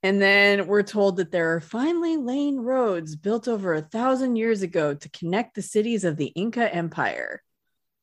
and 0.03 0.21
then 0.21 0.67
we're 0.67 0.83
told 0.83 1.17
that 1.17 1.31
there 1.31 1.55
are 1.55 1.61
finally 1.61 2.17
lane 2.17 2.57
roads 2.57 3.15
built 3.15 3.47
over 3.47 3.73
a 3.73 3.81
thousand 3.81 4.35
years 4.35 4.61
ago 4.61 4.93
to 4.93 5.09
connect 5.09 5.55
the 5.55 5.61
cities 5.61 6.03
of 6.03 6.17
the 6.17 6.27
Inca 6.27 6.73
Empire. 6.73 7.41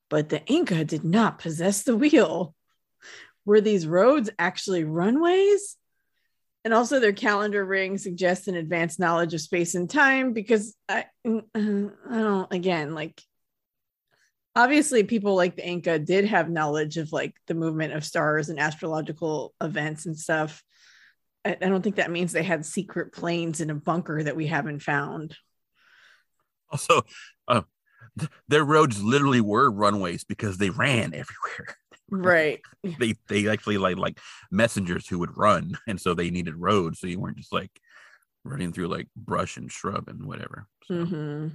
But 0.09 0.29
the 0.29 0.45
Inca 0.47 0.85
did 0.85 1.05
not 1.05 1.39
possess 1.39 1.83
the 1.83 1.97
wheel. 1.97 2.55
Were 3.45 3.61
these 3.61 3.87
roads 3.87 4.31
actually 4.39 4.85
runways? 4.85 5.77
and 6.67 6.75
also 6.75 6.99
their 6.99 7.13
calendar 7.13 7.65
ring 7.65 7.97
suggests 7.97 8.49
an 8.49 8.57
advanced 8.57 8.99
knowledge 8.99 9.33
of 9.35 9.41
space 9.41 9.77
and 9.77 9.89
time 9.89 10.33
because 10.33 10.75
I, 10.89 11.05
I 11.25 11.41
don't 11.55 12.53
again 12.53 12.93
like 12.93 13.23
obviously 14.57 15.05
people 15.05 15.37
like 15.37 15.55
the 15.55 15.67
Inca 15.67 15.99
did 15.99 16.25
have 16.25 16.51
knowledge 16.51 16.97
of 16.97 17.13
like 17.13 17.35
the 17.47 17.55
movement 17.55 17.93
of 17.93 18.05
stars 18.05 18.49
and 18.49 18.59
astrological 18.59 19.55
events 19.61 20.07
and 20.07 20.19
stuff. 20.19 20.65
I, 21.45 21.51
I 21.61 21.69
don't 21.69 21.83
think 21.83 21.97
that 21.97 22.11
means 22.11 22.33
they 22.33 22.43
had 22.43 22.65
secret 22.65 23.13
planes 23.13 23.61
in 23.61 23.71
a 23.71 23.75
bunker 23.75 24.23
that 24.23 24.35
we 24.35 24.47
haven't 24.47 24.81
found. 24.81 25.37
Also, 26.71 27.03
uh, 27.47 27.63
th- 28.19 28.31
their 28.49 28.65
roads 28.65 29.01
literally 29.03 29.43
were 29.43 29.71
runways 29.71 30.25
because 30.25 30.57
they 30.57 30.71
ran 30.71 31.15
everywhere. 31.15 31.77
Right. 32.11 32.61
they 32.99 33.15
they 33.29 33.49
actually 33.49 33.79
like 33.79 33.99
like 33.99 34.19
messengers 34.51 35.07
who 35.07 35.19
would 35.19 35.37
run, 35.37 35.77
and 35.87 36.01
so 36.01 36.15
they 36.15 36.31
needed 36.31 36.57
roads, 36.57 36.99
so 36.99 37.07
you 37.07 37.21
weren't 37.21 37.37
just 37.37 37.53
like 37.53 37.71
running 38.43 38.73
through 38.73 38.89
like 38.89 39.09
brush 39.17 39.57
and 39.57 39.71
shrub 39.71 40.09
and 40.09 40.25
whatever. 40.25 40.67
So. 40.87 41.05
hmm 41.05 41.49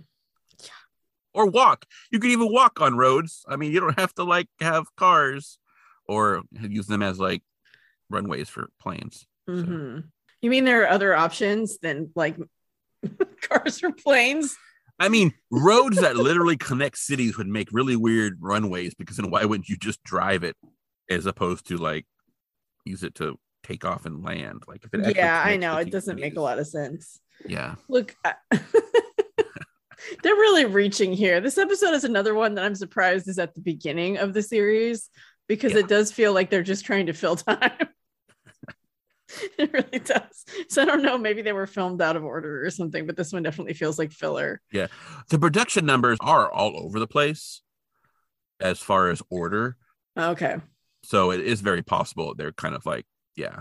Or 1.33 1.45
walk. 1.49 1.85
You 2.11 2.19
could 2.19 2.31
even 2.31 2.51
walk 2.51 2.81
on 2.81 2.97
roads. 2.97 3.43
I 3.47 3.55
mean, 3.55 3.71
you 3.71 3.79
don't 3.79 3.97
have 3.99 4.13
to 4.15 4.23
like 4.23 4.47
have 4.59 4.93
cars 4.97 5.57
or 6.07 6.41
use 6.61 6.87
them 6.87 7.01
as 7.01 7.19
like 7.19 7.41
runways 8.09 8.49
for 8.49 8.69
planes. 8.81 9.25
So- 9.47 9.63
hmm 9.63 9.99
You 10.41 10.49
mean 10.49 10.65
there 10.65 10.83
are 10.83 10.89
other 10.89 11.15
options 11.15 11.77
than 11.79 12.11
like 12.15 12.35
cars 13.41 13.81
or 13.83 13.91
planes? 13.91 14.55
I 14.99 15.09
mean, 15.09 15.33
roads 15.49 15.99
that 16.01 16.15
literally 16.15 16.57
connect 16.57 16.97
cities 16.97 17.37
would 17.37 17.47
make 17.47 17.69
really 17.71 17.95
weird 17.95 18.37
runways 18.39 18.93
because 18.93 19.17
then 19.17 19.31
why 19.31 19.45
wouldn't 19.45 19.67
you 19.69 19.77
just 19.77 20.03
drive 20.03 20.43
it 20.43 20.55
as 21.09 21.25
opposed 21.25 21.67
to 21.69 21.77
like 21.77 22.05
use 22.85 23.01
it 23.03 23.15
to 23.15 23.39
take 23.63 23.83
off 23.83 24.05
and 24.05 24.23
land? 24.23 24.63
Like 24.67 24.83
if 24.83 24.93
it 24.93 25.15
Yeah, 25.15 25.41
I 25.43 25.57
know 25.57 25.77
it 25.77 25.89
doesn't 25.91 26.19
make 26.19 26.35
a 26.37 26.41
lot 26.41 26.59
of 26.59 26.67
sense. 26.67 27.19
Yeah. 27.47 27.75
Look, 27.89 28.15
I- 28.23 28.35
they're 30.23 30.33
really 30.35 30.65
reaching 30.65 31.13
here. 31.13 31.41
This 31.41 31.57
episode 31.57 31.93
is 31.93 32.03
another 32.03 32.33
one 32.33 32.55
that 32.55 32.65
I'm 32.65 32.75
surprised 32.75 33.27
is 33.27 33.39
at 33.39 33.53
the 33.53 33.61
beginning 33.61 34.17
of 34.17 34.33
the 34.33 34.41
series 34.41 35.09
because 35.47 35.73
Yeah. 35.73 35.79
it 35.79 35.87
does 35.87 36.11
feel 36.11 36.33
like 36.33 36.49
they're 36.49 36.63
just 36.63 36.85
trying 36.85 37.07
to 37.07 37.13
fill 37.13 37.35
time. 37.37 37.71
it 39.57 39.71
really 39.71 39.99
does. 39.99 40.45
So 40.69 40.81
I 40.81 40.85
don't 40.85 41.01
know, 41.03 41.17
maybe 41.17 41.41
they 41.41 41.53
were 41.53 41.67
filmed 41.67 42.01
out 42.01 42.15
of 42.15 42.23
order 42.23 42.65
or 42.65 42.69
something, 42.69 43.05
but 43.05 43.15
this 43.15 43.31
one 43.31 43.43
definitely 43.43 43.73
feels 43.73 43.97
like 43.97 44.11
filler. 44.11 44.61
Yeah. 44.71 44.87
The 45.29 45.39
production 45.39 45.85
numbers 45.85 46.17
are 46.21 46.51
all 46.51 46.77
over 46.77 46.99
the 46.99 47.07
place 47.07 47.61
as 48.59 48.79
far 48.79 49.09
as 49.09 49.21
order. 49.29 49.77
Okay. 50.17 50.57
So 51.03 51.31
it 51.31 51.39
is 51.39 51.61
very 51.61 51.81
possible 51.81 52.35
they're 52.35 52.51
kind 52.51 52.75
of 52.75 52.85
like, 52.85 53.05
yeah. 53.35 53.59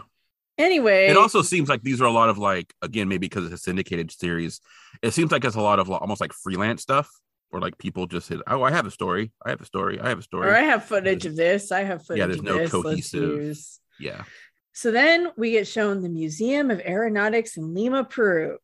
Anyway, 0.60 1.06
It 1.06 1.16
also 1.16 1.42
seems 1.42 1.68
like 1.68 1.82
these 1.82 2.00
are 2.00 2.04
a 2.06 2.10
lot 2.12 2.28
of 2.28 2.38
like, 2.38 2.72
again, 2.82 3.08
maybe 3.08 3.26
because 3.28 3.44
it's 3.46 3.54
a 3.54 3.58
syndicated 3.58 4.10
series, 4.10 4.60
it 5.02 5.12
seems 5.12 5.32
like 5.32 5.44
it's 5.44 5.56
a 5.56 5.60
lot 5.60 5.78
of 5.78 5.90
almost 5.90 6.20
like 6.20 6.32
freelance 6.32 6.82
stuff 6.82 7.08
or 7.50 7.60
like 7.60 7.78
people 7.78 8.06
just 8.06 8.26
said, 8.26 8.40
oh, 8.46 8.62
I 8.62 8.70
have 8.70 8.86
a 8.86 8.90
story. 8.90 9.32
I 9.44 9.50
have 9.50 9.60
a 9.60 9.64
story. 9.64 9.98
I 10.00 10.08
have 10.10 10.18
a 10.18 10.22
story. 10.22 10.48
or 10.48 10.54
I 10.54 10.60
have 10.62 10.84
footage 10.84 11.26
of 11.26 11.34
this. 11.36 11.72
I 11.72 11.82
have 11.82 12.04
footage 12.04 12.18
Yeah, 12.20 12.26
there's 12.26 12.38
of 12.38 12.44
no 12.44 12.58
this. 12.58 12.70
Cohesive- 12.70 13.56
Yeah. 13.98 14.24
So 14.72 14.90
then 14.92 15.28
we 15.36 15.50
get 15.50 15.66
shown 15.66 16.00
the 16.00 16.08
Museum 16.08 16.70
of 16.70 16.80
Aeronautics 16.80 17.56
in 17.56 17.74
Lima, 17.74 18.04
Peru, 18.04 18.58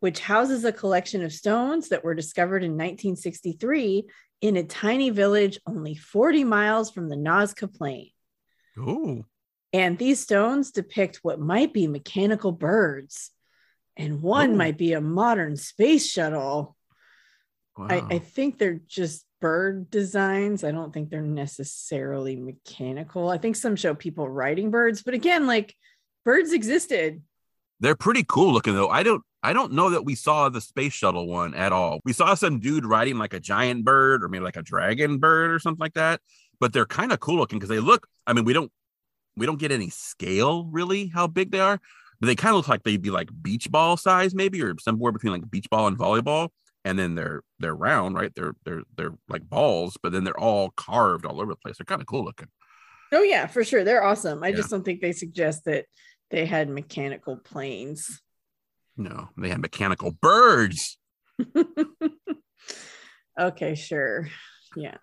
which 0.00 0.20
houses 0.20 0.64
a 0.64 0.72
collection 0.72 1.24
of 1.24 1.32
stones 1.32 1.88
that 1.88 2.04
were 2.04 2.14
discovered 2.14 2.62
in 2.62 2.72
1963 2.76 4.04
in 4.40 4.56
a 4.56 4.62
tiny 4.62 5.10
village 5.10 5.58
only 5.66 5.96
40 5.96 6.44
miles 6.44 6.92
from 6.92 7.08
the 7.08 7.16
Nazca 7.16 7.72
Plain. 7.74 8.10
Oh, 8.78 9.24
And 9.72 9.98
these 9.98 10.20
stones 10.20 10.70
depict 10.70 11.20
what 11.22 11.40
might 11.40 11.74
be 11.74 11.86
mechanical 11.86 12.52
birds, 12.52 13.30
and 13.96 14.22
one 14.22 14.52
Ooh. 14.52 14.56
might 14.56 14.78
be 14.78 14.94
a 14.94 15.00
modern 15.00 15.56
space 15.56 16.06
shuttle. 16.06 16.76
wow. 17.76 17.86
I, 17.90 18.14
I 18.14 18.18
think 18.18 18.58
they're 18.58 18.80
just 18.86 19.26
bird 19.40 19.90
designs. 19.90 20.64
I 20.64 20.70
don't 20.70 20.92
think 20.92 21.10
they're 21.10 21.20
necessarily 21.20 22.36
mechanical. 22.36 23.28
I 23.28 23.38
think 23.38 23.56
some 23.56 23.76
show 23.76 23.94
people 23.94 24.28
riding 24.28 24.70
birds, 24.70 25.02
but 25.02 25.14
again, 25.14 25.46
like 25.46 25.74
birds 26.24 26.52
existed. 26.52 27.22
They're 27.80 27.94
pretty 27.94 28.24
cool 28.26 28.52
looking 28.52 28.74
though. 28.74 28.88
I 28.88 29.02
don't 29.02 29.22
I 29.42 29.52
don't 29.52 29.72
know 29.72 29.90
that 29.90 30.04
we 30.04 30.14
saw 30.14 30.48
the 30.48 30.60
space 30.60 30.92
shuttle 30.92 31.28
one 31.28 31.54
at 31.54 31.72
all. 31.72 32.00
We 32.04 32.12
saw 32.12 32.34
some 32.34 32.58
dude 32.58 32.84
riding 32.84 33.18
like 33.18 33.34
a 33.34 33.40
giant 33.40 33.84
bird 33.84 34.24
or 34.24 34.28
maybe 34.28 34.44
like 34.44 34.56
a 34.56 34.62
dragon 34.62 35.18
bird 35.18 35.52
or 35.52 35.58
something 35.58 35.80
like 35.80 35.94
that. 35.94 36.20
But 36.60 36.72
they're 36.72 36.86
kind 36.86 37.12
of 37.12 37.20
cool 37.20 37.36
looking 37.36 37.58
because 37.58 37.68
they 37.68 37.78
look. 37.78 38.08
I 38.26 38.32
mean, 38.32 38.44
we 38.44 38.52
don't 38.52 38.72
we 39.38 39.46
don't 39.46 39.58
get 39.60 39.72
any 39.72 39.90
scale 39.90 40.64
really 40.66 41.06
how 41.08 41.26
big 41.26 41.50
they 41.50 41.60
are, 41.60 41.80
but 42.20 42.26
they 42.26 42.34
kind 42.34 42.50
of 42.50 42.56
look 42.56 42.68
like 42.68 42.82
they'd 42.82 43.00
be 43.02 43.10
like 43.10 43.30
beach 43.42 43.70
ball 43.70 43.96
size 43.96 44.34
maybe 44.34 44.62
or 44.62 44.74
somewhere 44.80 45.12
between 45.12 45.32
like 45.32 45.50
beach 45.50 45.68
ball 45.70 45.86
and 45.86 45.98
volleyball. 45.98 46.48
And 46.84 46.98
then 46.98 47.14
they're 47.14 47.42
they're 47.58 47.74
round, 47.74 48.14
right? 48.14 48.32
They're 48.34 48.54
they're 48.64 48.82
they're 48.96 49.14
like 49.28 49.42
balls, 49.48 49.96
but 50.02 50.12
then 50.12 50.24
they're 50.24 50.38
all 50.38 50.70
carved 50.76 51.26
all 51.26 51.40
over 51.40 51.52
the 51.52 51.56
place. 51.56 51.76
They're 51.78 51.84
kind 51.84 52.00
of 52.00 52.06
cool 52.06 52.24
looking. 52.24 52.48
Oh 53.12 53.22
yeah, 53.22 53.46
for 53.46 53.64
sure. 53.64 53.84
They're 53.84 54.04
awesome. 54.04 54.42
I 54.44 54.48
Yeah. 54.48 54.56
just 54.56 54.70
don't 54.70 54.84
think 54.84 55.00
they 55.00 55.12
suggest 55.12 55.64
that 55.64 55.86
they 56.30 56.46
had 56.46 56.68
mechanical 56.68 57.36
planes. 57.36 58.20
No, 58.96 59.28
they 59.36 59.48
had 59.48 59.60
mechanical 59.60 60.10
birds. 60.12 60.98
okay, 63.40 63.74
sure. 63.74 64.28
Yeah. 64.76 64.96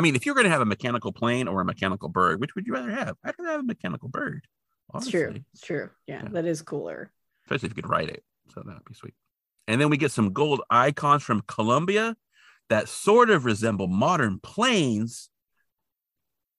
I 0.00 0.02
mean, 0.02 0.16
if 0.16 0.24
you're 0.24 0.34
going 0.34 0.44
to 0.44 0.50
have 0.50 0.62
a 0.62 0.64
mechanical 0.64 1.12
plane 1.12 1.46
or 1.46 1.60
a 1.60 1.64
mechanical 1.66 2.08
bird, 2.08 2.40
which 2.40 2.54
would 2.54 2.66
you 2.66 2.72
rather 2.72 2.90
have? 2.90 3.16
I'd 3.22 3.34
rather 3.38 3.50
have 3.50 3.60
a 3.60 3.64
mechanical 3.64 4.08
bird. 4.08 4.46
It's 4.94 5.08
true. 5.08 5.34
It's 5.52 5.60
true. 5.60 5.90
Yeah, 6.06 6.22
Yeah. 6.22 6.28
that 6.30 6.46
is 6.46 6.62
cooler. 6.62 7.12
especially 7.44 7.66
if 7.66 7.76
you 7.76 7.82
could 7.82 7.90
ride 7.90 8.08
it. 8.08 8.24
So 8.54 8.62
that'd 8.64 8.82
be 8.86 8.94
sweet. 8.94 9.12
And 9.68 9.78
then 9.78 9.90
we 9.90 9.98
get 9.98 10.10
some 10.10 10.32
gold 10.32 10.62
icons 10.70 11.22
from 11.22 11.42
Colombia 11.46 12.16
that 12.70 12.88
sort 12.88 13.28
of 13.28 13.44
resemble 13.44 13.88
modern 13.88 14.38
planes. 14.40 15.28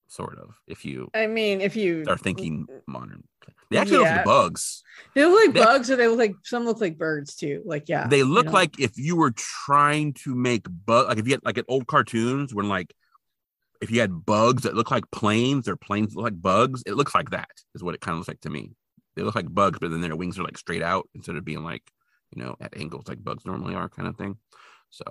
sort 0.06 0.38
of. 0.38 0.54
If 0.68 0.84
you 0.84 1.10
I 1.14 1.26
mean, 1.26 1.60
if 1.60 1.74
you 1.74 2.04
are 2.06 2.16
thinking 2.18 2.66
modern, 2.86 3.24
they 3.70 3.78
actually 3.78 3.98
look 3.98 4.06
like 4.08 4.24
bugs. 4.24 4.82
they 5.14 5.24
look 5.24 5.46
like 5.46 5.54
they- 5.54 5.64
bugs, 5.64 5.90
or 5.90 5.96
they 5.96 6.06
look 6.06 6.18
like 6.18 6.34
some 6.44 6.64
look 6.64 6.80
like 6.80 6.96
birds 6.98 7.34
too. 7.34 7.62
Like 7.64 7.88
yeah, 7.88 8.06
they 8.06 8.18
you 8.18 8.24
look 8.26 8.46
know? 8.46 8.52
like 8.52 8.78
if 8.78 8.92
you 8.96 9.16
were 9.16 9.32
trying 9.32 10.12
to 10.24 10.34
make 10.34 10.66
bug 10.86 11.08
like 11.08 11.18
if 11.18 11.26
you 11.26 11.32
had 11.32 11.44
like 11.44 11.58
at 11.58 11.64
old 11.68 11.86
cartoons 11.86 12.54
when 12.54 12.68
like 12.68 12.94
if 13.82 13.90
you 13.90 14.00
had 14.00 14.24
bugs 14.24 14.62
that 14.62 14.74
look 14.74 14.90
like 14.90 15.10
planes 15.10 15.68
or 15.68 15.76
planes 15.76 16.14
look 16.14 16.24
like 16.24 16.40
bugs 16.40 16.82
it 16.86 16.94
looks 16.94 17.14
like 17.14 17.30
that 17.30 17.50
is 17.74 17.82
what 17.82 17.94
it 17.94 18.00
kind 18.00 18.14
of 18.14 18.20
looks 18.20 18.28
like 18.28 18.40
to 18.40 18.50
me 18.50 18.72
they 19.16 19.22
look 19.22 19.34
like 19.34 19.52
bugs 19.52 19.78
but 19.78 19.90
then 19.90 20.00
their 20.00 20.16
wings 20.16 20.38
are 20.38 20.44
like 20.44 20.56
straight 20.56 20.82
out 20.82 21.08
instead 21.14 21.36
of 21.36 21.44
being 21.44 21.62
like 21.62 21.82
you 22.34 22.42
know 22.42 22.56
at 22.60 22.76
angles 22.76 23.08
like 23.08 23.22
bugs 23.22 23.44
normally 23.44 23.74
are 23.74 23.88
kind 23.88 24.08
of 24.08 24.16
thing 24.16 24.36
so 24.90 25.04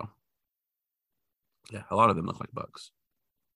yeah 1.72 1.84
a 1.92 1.96
lot 1.96 2.10
of 2.10 2.16
them 2.16 2.26
look 2.26 2.40
like 2.40 2.52
bugs 2.54 2.92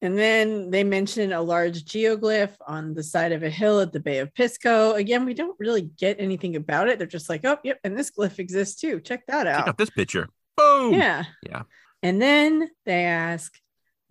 And 0.02 0.18
then 0.18 0.70
they 0.70 0.84
mention 0.84 1.32
a 1.32 1.42
large 1.42 1.86
geoglyph 1.86 2.56
on 2.68 2.94
the 2.94 3.02
side 3.02 3.32
of 3.32 3.44
a 3.44 3.50
hill 3.50 3.80
at 3.80 3.94
the 3.94 4.00
Bay 4.00 4.20
of 4.20 4.34
Pisco. 4.36 4.94
Again, 4.94 5.26
we 5.26 5.34
don't 5.34 5.58
really 5.58 5.90
get 5.98 6.20
anything 6.20 6.58
about 6.58 6.90
it. 6.90 7.00
They're 7.00 7.08
just 7.08 7.30
like, 7.30 7.46
oh, 7.46 7.58
yep, 7.64 7.80
and 7.84 7.98
this 7.98 8.12
glyph 8.12 8.38
exists 8.38 8.80
too. 8.82 9.00
Check 9.00 9.26
that 9.28 9.48
out. 9.48 9.56
check 9.56 9.62
out. 9.62 9.68
out 9.70 9.78
this 9.78 9.90
picture 9.90 10.28
boom 10.56 10.94
Yeah. 10.94 11.24
Yeah. 11.42 11.64
And 12.04 12.22
then 12.22 12.70
they 12.86 13.06
ask, 13.06 13.58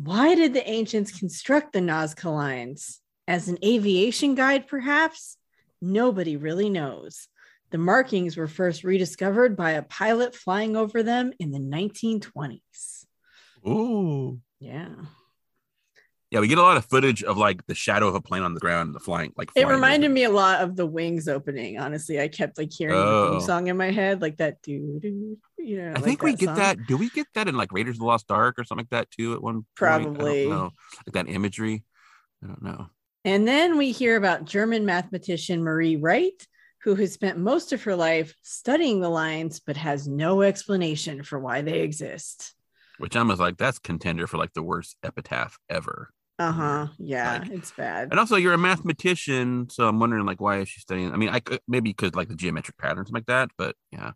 why 0.05 0.35
did 0.35 0.53
the 0.53 0.69
ancients 0.69 1.19
construct 1.19 1.73
the 1.73 1.81
Nazca 1.81 2.31
lines? 2.31 3.01
As 3.27 3.49
an 3.49 3.59
aviation 3.64 4.35
guide, 4.35 4.67
perhaps? 4.67 5.38
Nobody 5.81 6.37
really 6.37 6.69
knows. 6.69 7.29
The 7.71 7.79
markings 7.79 8.37
were 8.37 8.47
first 8.47 8.85
rediscovered 8.85 9.57
by 9.57 9.73
a 9.73 9.83
pilot 9.83 10.35
flying 10.35 10.77
over 10.77 11.03
them 11.03 11.33
in 11.38 11.53
the 11.53 11.59
1920s. 11.59 13.07
Ooh. 13.67 14.40
Yeah. 14.61 14.95
Yeah 16.35 16.40
we 16.40 16.49
get 16.49 16.59
a 16.59 16.62
lot 16.62 16.77
of 16.77 16.85
footage 16.85 17.23
of 17.23 17.37
like 17.38 17.64
the 17.66 17.75
shadow 17.75 18.09
of 18.09 18.14
a 18.14 18.20
plane 18.20 18.42
on 18.42 18.53
the 18.55 18.61
ground 18.61 18.88
and 18.88 18.94
the 18.94 19.01
flying 19.01 19.33
like 19.37 19.51
It 19.57 19.66
reminded 19.66 20.09
over. 20.09 20.14
me 20.14 20.25
a 20.25 20.31
lot 20.31 20.61
of 20.62 20.77
the 20.77 20.85
Wings 20.85 21.29
opening. 21.29 21.79
Honestly, 21.79 22.20
I 22.20 22.29
kept 22.29 22.59
like 22.59 22.73
hearing 22.73 22.97
the 22.97 23.03
Oh. 23.03 23.31
theme 23.33 23.40
song 23.40 23.68
in 23.68 23.77
my 23.77 23.90
head, 23.90 24.20
like 24.20 24.37
that 24.38 24.61
doo 24.62 24.99
doo. 25.01 25.38
You 25.59 25.77
know, 25.81 25.88
I 25.90 25.92
like 25.94 26.05
think 26.05 26.23
we 26.23 26.35
get 26.35 26.47
song. 26.49 26.57
that. 26.57 26.79
Do 26.87 26.97
we 26.99 27.09
get 27.09 27.27
that 27.35 27.49
in 27.49 27.57
like 27.57 27.73
Raiders 27.73 27.94
of 27.97 28.01
the 28.01 28.07
Lost 28.07 28.31
Ark 28.31 28.59
or 28.59 28.64
something 28.64 28.83
like 28.85 28.90
that 28.90 29.11
too? 29.11 29.33
At 29.33 29.42
one 29.42 29.55
point? 29.55 29.66
Probably. 29.77 30.40
I 30.47 30.49
don't 30.49 30.51
know. 30.59 30.70
Like 31.07 31.14
that 31.14 31.29
imagery. 31.29 31.85
I 32.42 32.49
don't 32.49 32.62
know. 32.62 32.87
And 33.25 33.49
then 33.49 33.79
we 33.79 33.92
hear 33.92 34.16
about 34.16 34.44
German 34.44 34.85
mathematician 34.85 35.62
Marie 35.64 35.97
Reiche, 35.97 36.47
who 36.83 36.94
has 36.97 37.12
spent 37.14 37.38
most 37.38 37.73
of 37.73 37.83
her 37.85 37.97
life 37.97 38.35
studying 38.42 39.01
the 39.01 39.09
lines, 39.09 39.61
but 39.61 39.77
has 39.79 40.07
no 40.07 40.42
explanation 40.42 41.23
for 41.23 41.38
why 41.38 41.62
they 41.62 41.81
exist. 41.81 42.55
Which 42.99 43.16
I 43.16 43.23
was 43.23 43.40
like, 43.40 43.57
that's 43.57 43.79
contender 43.79 44.27
for 44.27 44.37
like 44.37 44.53
the 44.53 44.62
worst 44.62 44.97
epitaph 45.03 45.59
ever. 45.70 46.11
Uh 46.38 46.53
huh. 46.53 46.87
Yeah, 46.99 47.38
Like- 47.38 47.51
it's 47.53 47.70
bad. 47.73 48.11
And 48.11 48.18
also, 48.18 48.37
you're 48.37 48.55
a 48.55 48.59
mathematician, 48.59 49.68
so 49.70 49.87
I'm 49.88 50.01
wondering 50.01 50.27
like 50.27 50.40
why 50.40 50.59
is 50.59 50.68
she 50.68 50.81
studying? 50.81 51.12
I 51.12 51.16
mean, 51.16 51.29
I 51.29 51.40
could 51.40 51.61
maybe 51.68 51.90
because 51.90 52.14
like 52.14 52.29
the 52.29 52.35
geometric 52.35 52.77
patterns 52.79 53.11
like 53.12 53.27
that, 53.27 53.51
but 53.57 53.77
yeah, 53.92 54.12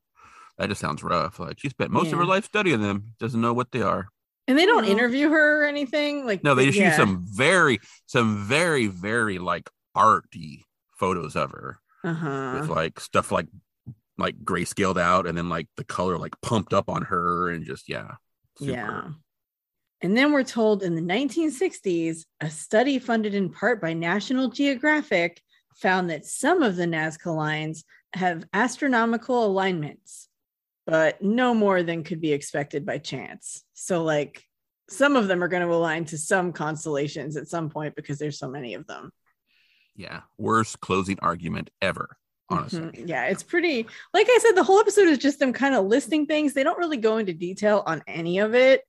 that 0.59 0.69
just 0.69 0.81
sounds 0.81 1.03
rough. 1.05 1.39
Like 1.39 1.61
she 1.61 1.69
spent 1.69 1.91
most 1.93 2.13
of 2.13 2.19
her 2.19 2.25
life 2.25 2.45
studying 2.45 2.81
them, 2.83 3.15
doesn't 3.21 3.41
know 3.41 3.53
what 3.53 3.71
they 3.71 3.83
are. 3.83 4.09
And 4.49 4.59
they 4.59 4.67
don't 4.67 4.85
No. 4.87 4.91
interview 4.91 5.29
her 5.29 5.63
or 5.63 5.65
anything. 5.67 6.27
Like 6.27 6.43
No, 6.43 6.55
they 6.55 6.67
just 6.67 6.79
yeah. 6.79 6.89
use 6.89 6.97
some 6.97 7.25
very, 7.29 7.79
some 8.07 8.45
very, 8.47 8.87
very 8.87 9.39
like 9.39 9.69
arty 9.95 10.65
photos 10.99 11.37
of 11.37 11.51
her. 11.53 11.79
Uh-huh. 12.05 12.59
with 12.61 12.69
like 12.71 13.01
stuff 13.01 13.31
like 13.33 13.47
like 14.17 14.37
grayscaled 14.45 14.99
out 15.01 15.27
and 15.27 15.37
then 15.37 15.49
like 15.49 15.67
the 15.77 15.83
color 15.85 16.17
like 16.17 16.35
pumped 16.43 16.73
up 16.73 16.89
on 16.89 17.03
her 17.03 17.49
and 17.51 17.65
just 17.67 17.89
yeah 17.89 18.13
super. 18.57 18.73
Yeah. 18.73 19.03
And 20.01 20.17
then 20.17 20.33
we're 20.33 20.45
told 20.45 20.83
in 20.83 20.95
the 20.95 21.03
1960s, 21.03 22.25
a 22.41 22.51
study 22.51 22.99
funded 22.99 23.35
in 23.35 23.51
part 23.51 23.81
by 23.81 23.93
National 23.95 24.49
Geographic 24.49 25.43
found 25.77 26.11
that 26.11 26.25
some 26.27 26.63
of 26.63 26.77
the 26.77 26.87
Nazca 26.87 27.35
lines 27.35 27.85
have 28.15 28.45
astronomical 28.53 29.45
alignments, 29.45 30.29
but 30.87 31.21
no 31.23 31.53
more 31.55 31.83
than 31.83 32.05
could 32.05 32.21
be 32.21 32.33
expected 32.33 32.87
by 32.87 32.99
chance. 32.99 33.65
So, 33.75 34.05
like, 34.05 34.45
some 34.89 35.17
of 35.17 35.29
them 35.29 35.43
are 35.43 35.49
going 35.49 35.67
to 35.67 35.73
align 35.75 36.05
to 36.07 36.19
some 36.19 36.53
constellations 36.53 37.37
at 37.37 37.49
some 37.49 37.69
point 37.69 37.95
because 37.95 38.19
there's 38.19 38.39
so 38.39 38.49
many 38.49 38.75
of 38.75 38.87
them. 38.87 39.11
yeah 39.97 40.21
worst 40.39 40.81
closing 40.81 41.19
argument 41.21 41.71
ever 41.83 42.17
honestly 42.49 42.81
Mhm. 42.81 43.09
Yeah, 43.09 43.25
it's 43.27 43.43
pretty, 43.43 43.87
like 44.15 44.27
I 44.31 44.39
said, 44.41 44.53
the 44.55 44.63
whole 44.63 44.79
episode 44.79 45.09
is 45.09 45.19
just 45.19 45.39
them 45.41 45.53
kind 45.53 45.75
of 45.75 45.85
listing 45.87 46.25
things. 46.25 46.55
They 46.55 46.63
don't 46.63 46.79
really 46.79 46.97
go 46.97 47.19
into 47.19 47.35
detail 47.35 47.83
on 47.85 48.03
any 48.07 48.39
of 48.39 48.55
it. 48.55 48.85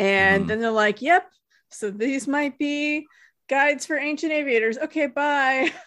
And 0.00 0.44
Mhm. 0.44 0.48
then 0.48 0.60
they're 0.60 0.70
like, 0.70 1.02
yep, 1.02 1.30
so 1.68 1.90
these 1.90 2.26
might 2.26 2.58
be 2.58 3.06
guides 3.48 3.84
for 3.86 3.96
ancient 3.98 4.32
aviators. 4.32 4.78
Okay, 4.78 5.06
bye. 5.06 5.70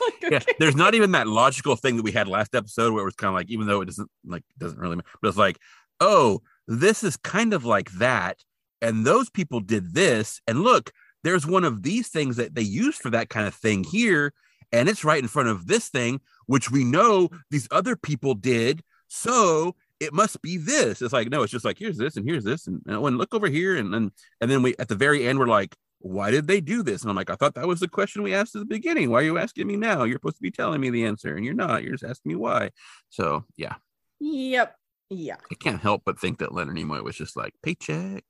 Like, 0.00 0.32
yeah 0.32 0.40
there's 0.58 0.76
not 0.76 0.94
even 0.94 1.12
that 1.12 1.26
logical 1.26 1.74
thing 1.76 1.96
that 1.96 2.02
we 2.02 2.12
had 2.12 2.28
last 2.28 2.54
episode 2.54 2.92
where 2.92 3.02
it 3.02 3.04
was 3.06 3.14
kind 3.14 3.28
of 3.28 3.34
like 3.34 3.50
even 3.50 3.66
though 3.66 3.80
it 3.80 3.86
doesn't 3.86 4.10
like 4.26 4.42
doesn't 4.58 4.78
really 4.78 4.96
but 5.22 5.28
it's 5.28 5.36
like 5.38 5.58
oh 6.00 6.40
this 6.68 7.02
is 7.02 7.16
kind 7.16 7.54
of 7.54 7.64
like 7.64 7.90
that 7.92 8.38
and 8.82 9.06
those 9.06 9.30
people 9.30 9.60
did 9.60 9.94
this 9.94 10.40
and 10.46 10.60
look 10.62 10.90
there's 11.24 11.46
one 11.46 11.64
of 11.64 11.82
these 11.82 12.08
things 12.08 12.36
that 12.36 12.54
they 12.54 12.62
use 12.62 12.96
for 12.96 13.08
that 13.10 13.28
kind 13.30 13.46
of 13.46 13.54
thing 13.54 13.82
here 13.84 14.32
and 14.72 14.88
it's 14.88 15.04
right 15.04 15.22
in 15.22 15.28
front 15.28 15.48
of 15.48 15.66
this 15.66 15.88
thing 15.88 16.20
which 16.46 16.70
we 16.70 16.84
know 16.84 17.28
these 17.50 17.68
other 17.70 17.96
people 17.96 18.34
did 18.34 18.82
so 19.08 19.74
it 20.00 20.12
must 20.12 20.40
be 20.42 20.56
this 20.56 21.02
it's 21.02 21.12
like 21.12 21.28
no 21.28 21.42
it's 21.42 21.52
just 21.52 21.64
like 21.64 21.78
here's 21.78 21.98
this 21.98 22.16
and 22.16 22.26
here's 22.26 22.44
this 22.44 22.66
and, 22.66 22.80
and 22.86 23.18
look 23.18 23.34
over 23.34 23.48
here 23.48 23.76
and 23.76 23.92
then 23.92 24.10
and 24.40 24.50
then 24.50 24.62
we 24.62 24.74
at 24.78 24.88
the 24.88 24.94
very 24.94 25.26
end 25.26 25.38
we're 25.38 25.46
like 25.46 25.76
why 26.02 26.30
did 26.30 26.46
they 26.46 26.62
do 26.62 26.82
this? 26.82 27.02
And 27.02 27.10
I'm 27.10 27.16
like, 27.16 27.28
I 27.28 27.34
thought 27.34 27.56
that 27.56 27.66
was 27.66 27.80
the 27.80 27.86
question 27.86 28.22
we 28.22 28.32
asked 28.32 28.54
at 28.54 28.60
the 28.60 28.64
beginning. 28.64 29.10
Why 29.10 29.18
are 29.18 29.24
you 29.24 29.36
asking 29.36 29.66
me 29.66 29.76
now? 29.76 30.04
You're 30.04 30.16
supposed 30.16 30.36
to 30.36 30.42
be 30.42 30.50
telling 30.50 30.80
me 30.80 30.88
the 30.88 31.04
answer, 31.04 31.36
and 31.36 31.44
you're 31.44 31.52
not. 31.52 31.82
You're 31.82 31.92
just 31.92 32.10
asking 32.10 32.30
me 32.30 32.36
why. 32.36 32.70
So 33.10 33.44
yeah, 33.58 33.74
Yep. 34.20 34.76
Yeah. 35.08 35.36
I 35.50 35.54
can't 35.54 35.80
help 35.80 36.02
but 36.04 36.20
think 36.20 36.38
that 36.38 36.54
Leonard 36.54 36.76
Nimoy 36.76 37.02
was 37.02 37.16
just 37.16 37.36
like 37.36 37.54
paycheck. 37.62 38.24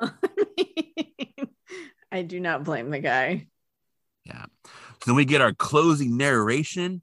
I 2.12 2.22
do 2.22 2.40
not 2.40 2.64
blame 2.64 2.90
the 2.90 3.00
guy. 3.00 3.48
Yeah. 4.24 4.46
So 4.64 4.70
then 5.06 5.16
we 5.16 5.24
get 5.24 5.40
our 5.42 5.52
closing 5.52 6.16
narration. 6.16 7.02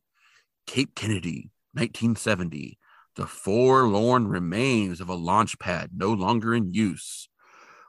Cape 0.66 0.96
Kennedy, 0.96 1.52
1970. 1.74 2.80
The 3.16 3.28
forlorn 3.28 4.28
remains 4.28 5.00
of 5.00 5.08
a 5.08 5.14
launch 5.14 5.60
pad 5.60 5.92
no 5.96 6.12
longer 6.12 6.56
in 6.56 6.74
use. 6.74 7.30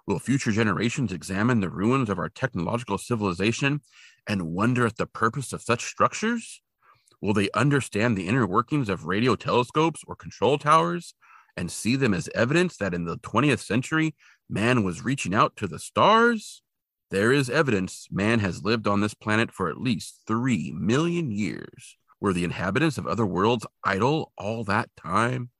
Will 0.06 0.18
future 0.18 0.52
generations 0.52 1.12
examine 1.12 1.60
the 1.60 1.70
ruins 1.70 2.10
of 2.10 2.18
our 2.18 2.28
technological 2.28 2.98
civilization 2.98 3.80
and 4.26 4.52
wonder 4.52 4.86
at 4.86 4.96
the 4.96 5.06
purpose 5.06 5.54
of 5.54 5.62
such 5.62 5.84
structures? 5.84 6.60
Will 7.22 7.32
they 7.32 7.48
understand 7.54 8.18
the 8.18 8.28
inner 8.28 8.46
workings 8.46 8.90
of 8.90 9.06
radio 9.06 9.34
telescopes 9.34 10.02
or 10.06 10.14
control 10.14 10.58
towers 10.58 11.14
and 11.56 11.72
see 11.72 11.96
them 11.96 12.12
as 12.12 12.28
evidence 12.34 12.76
that 12.76 12.92
in 12.92 13.06
the 13.06 13.16
20th 13.16 13.60
century, 13.60 14.14
man 14.50 14.84
was 14.84 15.04
reaching 15.04 15.34
out 15.34 15.56
to 15.56 15.66
the 15.66 15.78
stars? 15.78 16.60
There 17.10 17.32
is 17.32 17.48
evidence 17.48 18.08
man 18.10 18.40
has 18.40 18.62
lived 18.62 18.86
on 18.86 19.00
this 19.00 19.14
planet 19.14 19.52
for 19.52 19.70
at 19.70 19.80
least 19.80 20.20
3 20.26 20.72
million 20.72 21.30
years. 21.30 21.96
Were 22.24 22.32
the 22.32 22.44
inhabitants 22.44 22.96
of 22.96 23.06
other 23.06 23.26
worlds 23.26 23.66
idle 23.84 24.32
all 24.38 24.64
that 24.64 24.88
time? 24.96 25.50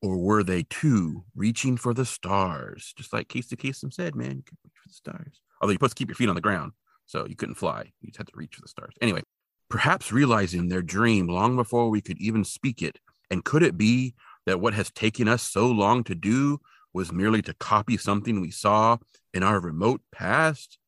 Or 0.00 0.16
were 0.16 0.42
they 0.42 0.62
too 0.62 1.24
reaching 1.36 1.76
for 1.76 1.92
the 1.92 2.06
stars? 2.06 2.94
Just 2.96 3.12
like 3.12 3.28
Casey 3.28 3.56
Kasem 3.56 3.92
said, 3.92 4.14
man, 4.14 4.36
reach 4.36 4.72
for 4.82 4.88
the 4.88 4.94
stars. 4.94 5.42
Although 5.60 5.72
you're 5.72 5.76
supposed 5.76 5.98
to 5.98 6.00
keep 6.00 6.08
your 6.08 6.14
feet 6.14 6.30
on 6.30 6.34
the 6.34 6.40
ground, 6.40 6.72
so 7.04 7.26
you 7.26 7.36
couldn't 7.36 7.56
fly. 7.56 7.92
You 8.00 8.08
just 8.08 8.16
had 8.16 8.26
to 8.28 8.32
reach 8.34 8.54
for 8.54 8.62
the 8.62 8.68
stars. 8.68 8.94
Anyway, 9.02 9.20
perhaps 9.68 10.10
realizing 10.10 10.68
their 10.68 10.80
dream 10.80 11.26
long 11.28 11.56
before 11.56 11.90
we 11.90 12.00
could 12.00 12.18
even 12.18 12.42
speak 12.42 12.80
it. 12.80 12.98
And 13.30 13.44
could 13.44 13.62
it 13.62 13.76
be 13.76 14.14
that 14.46 14.60
what 14.60 14.72
has 14.72 14.90
taken 14.90 15.28
us 15.28 15.42
so 15.42 15.66
long 15.66 16.04
to 16.04 16.14
do 16.14 16.58
was 16.94 17.12
merely 17.12 17.42
to 17.42 17.52
copy 17.52 17.98
something 17.98 18.40
we 18.40 18.50
saw 18.50 18.96
in 19.34 19.42
our 19.42 19.60
remote 19.60 20.00
past? 20.10 20.78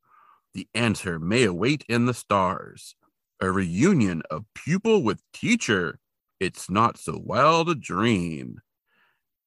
The 0.55 0.67
answer 0.75 1.19
may 1.19 1.45
await 1.45 1.85
in 1.91 2.07
the 2.07 2.15
stars. 2.15 2.95
A 3.41 3.51
reunion 3.51 4.23
of 4.31 4.45
pupil 4.55 5.03
with 5.03 5.23
teacher. 5.33 5.99
It's 6.39 6.71
not 6.71 6.99
so 6.99 7.21
wild 7.23 7.69
a 7.69 7.75
dream. 7.75 8.61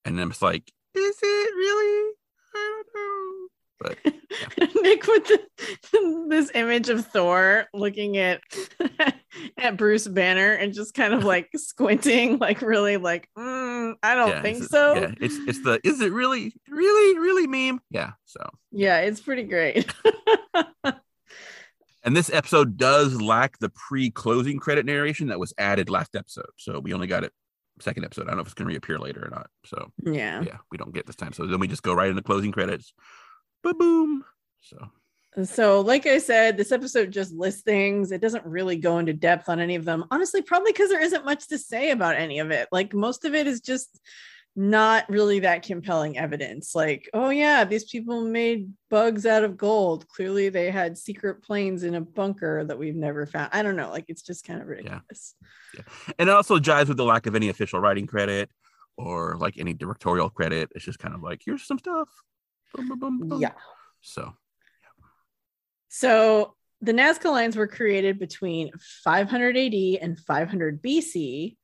And 0.05 0.19
I'm 0.19 0.29
just 0.29 0.41
like, 0.41 0.71
is 0.95 1.17
it 1.21 1.55
really? 1.55 2.13
I 2.55 2.83
don't 2.83 2.87
know. 2.95 3.47
But 3.79 3.97
Nick 4.81 5.05
with 5.07 5.27
the, 5.27 6.25
this 6.29 6.51
image 6.53 6.89
of 6.89 7.05
Thor 7.07 7.67
looking 7.73 8.17
at 8.17 8.41
at 9.57 9.77
Bruce 9.77 10.07
Banner 10.07 10.53
and 10.53 10.73
just 10.73 10.93
kind 10.93 11.13
of 11.13 11.23
like 11.23 11.49
squinting, 11.55 12.37
like 12.37 12.61
really 12.61 12.97
like, 12.97 13.27
mm, 13.37 13.93
I 14.01 14.15
don't 14.15 14.29
yeah, 14.29 14.41
think 14.41 14.63
so. 14.63 14.95
Yeah, 14.95 15.11
it's 15.19 15.35
it's 15.47 15.63
the 15.63 15.79
is 15.83 16.01
it 16.01 16.11
really, 16.11 16.53
really, 16.69 17.19
really 17.19 17.47
meme? 17.47 17.81
Yeah. 17.89 18.11
So 18.25 18.49
Yeah, 18.71 18.99
it's 18.99 19.21
pretty 19.21 19.43
great. 19.43 19.93
And 22.03 22.15
this 22.15 22.31
episode 22.31 22.77
does 22.77 23.19
lack 23.21 23.59
the 23.59 23.69
pre-closing 23.69 24.59
credit 24.59 24.85
narration 24.85 25.27
that 25.27 25.39
was 25.39 25.53
added 25.57 25.89
last 25.89 26.15
episode. 26.15 26.49
So 26.57 26.79
we 26.79 26.93
only 26.93 27.07
got 27.07 27.23
it 27.23 27.31
second 27.79 28.05
episode. 28.05 28.23
I 28.23 28.31
don't 28.31 28.37
know 28.37 28.41
if 28.41 28.47
it's 28.47 28.53
gonna 28.53 28.69
reappear 28.69 28.99
later 28.99 29.25
or 29.25 29.29
not. 29.29 29.47
So 29.65 29.91
yeah. 30.03 30.41
yeah, 30.41 30.57
we 30.71 30.77
don't 30.77 30.93
get 30.93 31.05
this 31.07 31.15
time. 31.15 31.33
So 31.33 31.45
then 31.45 31.59
we 31.59 31.67
just 31.67 31.83
go 31.83 31.93
right 31.93 32.09
into 32.09 32.21
closing 32.21 32.51
credits. 32.51 32.93
Ba 33.63 33.73
boom. 33.73 34.23
So 34.61 34.89
So, 35.43 35.81
like 35.81 36.05
I 36.05 36.19
said, 36.19 36.57
this 36.57 36.71
episode 36.71 37.11
just 37.11 37.33
lists 37.33 37.63
things. 37.63 38.11
It 38.11 38.21
doesn't 38.21 38.45
really 38.45 38.75
go 38.77 38.99
into 38.99 39.13
depth 39.13 39.49
on 39.49 39.59
any 39.59 39.75
of 39.75 39.83
them. 39.83 40.05
Honestly, 40.11 40.43
probably 40.43 40.71
because 40.71 40.89
there 40.89 41.01
isn't 41.01 41.25
much 41.25 41.47
to 41.47 41.57
say 41.57 41.89
about 41.89 42.15
any 42.15 42.37
of 42.39 42.51
it. 42.51 42.67
Like, 42.71 42.93
most 42.93 43.25
of 43.25 43.33
it 43.33 43.47
is 43.47 43.59
just 43.59 43.99
not 44.55 45.09
really 45.09 45.39
that 45.39 45.63
compelling 45.63 46.17
evidence. 46.17 46.75
Like, 46.75 47.09
oh, 47.13 47.29
yeah, 47.29 47.63
these 47.63 47.85
people 47.85 48.21
made 48.21 48.71
bugs 48.89 49.25
out 49.25 49.43
of 49.43 49.57
gold. 49.57 50.07
Clearly, 50.07 50.49
they 50.49 50.69
had 50.69 50.97
secret 50.97 51.43
planes 51.43 51.83
in 51.83 51.95
a 51.95 52.01
bunker 52.01 52.63
that 52.65 52.77
we've 52.77 52.95
never 52.95 53.25
found. 53.25 53.49
I 53.51 53.63
don't 53.63 53.75
know. 53.75 53.89
Like, 53.89 54.05
it's 54.07 54.21
just 54.21 54.45
kind 54.45 54.61
of 54.61 54.67
ridiculous. 54.67 55.35
Yeah. 55.75 55.81
yeah. 56.07 56.13
And 56.19 56.29
it 56.29 56.35
also 56.35 56.59
jives 56.59 56.87
with 56.87 56.97
the 56.97 57.05
lack 57.05 57.25
of 57.25 57.35
any 57.35 57.49
official 57.49 57.79
writing 57.79 58.05
credit 58.05 58.49
or 58.97 59.37
like 59.39 59.57
any 59.57 59.73
directorial 59.73 60.29
credit. 60.29 60.69
It's 60.75 60.85
just 60.85 60.99
kind 60.99 61.15
of 61.15 61.23
like, 61.23 61.41
here's 61.43 61.65
some 61.65 61.79
stuff. 61.79 62.09
Boom, 62.75 62.99
boom, 62.99 63.19
boom, 63.19 63.41
yeah. 63.41 63.53
So 64.01 64.33
so 65.95 66.55
the 66.81 66.91
Nazca 66.91 67.29
lines 67.29 67.55
were 67.55 67.67
created 67.67 68.17
between 68.17 68.71
500 69.03 69.55
AD 69.55 69.73
and 70.01 70.19
500 70.19 70.81
BC. 70.81 71.55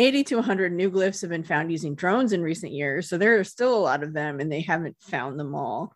80 0.00 0.24
to 0.24 0.36
100 0.36 0.72
new 0.72 0.90
glyphs 0.90 1.20
have 1.20 1.30
been 1.30 1.44
found 1.44 1.70
using 1.70 1.94
drones 1.94 2.32
in 2.32 2.42
recent 2.42 2.72
years. 2.72 3.08
So 3.08 3.18
there 3.18 3.38
are 3.38 3.44
still 3.44 3.76
a 3.76 3.78
lot 3.78 4.02
of 4.02 4.14
them, 4.14 4.40
and 4.40 4.50
they 4.50 4.62
haven't 4.62 4.96
found 5.00 5.38
them 5.38 5.54
all. 5.54 5.94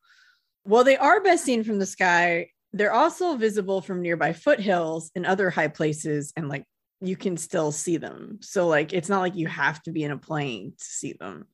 While 0.64 0.84
they 0.84 0.96
are 0.96 1.22
best 1.22 1.44
seen 1.44 1.64
from 1.64 1.78
the 1.78 1.86
sky, 1.86 2.48
they're 2.74 2.92
also 2.92 3.36
visible 3.36 3.80
from 3.80 4.02
nearby 4.02 4.32
foothills 4.32 5.10
and 5.14 5.24
other 5.24 5.48
high 5.48 5.68
places, 5.68 6.32
and 6.36 6.48
like 6.48 6.64
you 7.00 7.16
can 7.16 7.36
still 7.36 7.72
see 7.72 7.96
them. 7.96 8.38
So, 8.42 8.66
like, 8.66 8.92
it's 8.92 9.08
not 9.08 9.20
like 9.20 9.36
you 9.36 9.46
have 9.46 9.82
to 9.84 9.92
be 9.92 10.04
in 10.04 10.10
a 10.10 10.18
plane 10.18 10.72
to 10.78 10.84
see 10.84 11.14
them. 11.14 11.46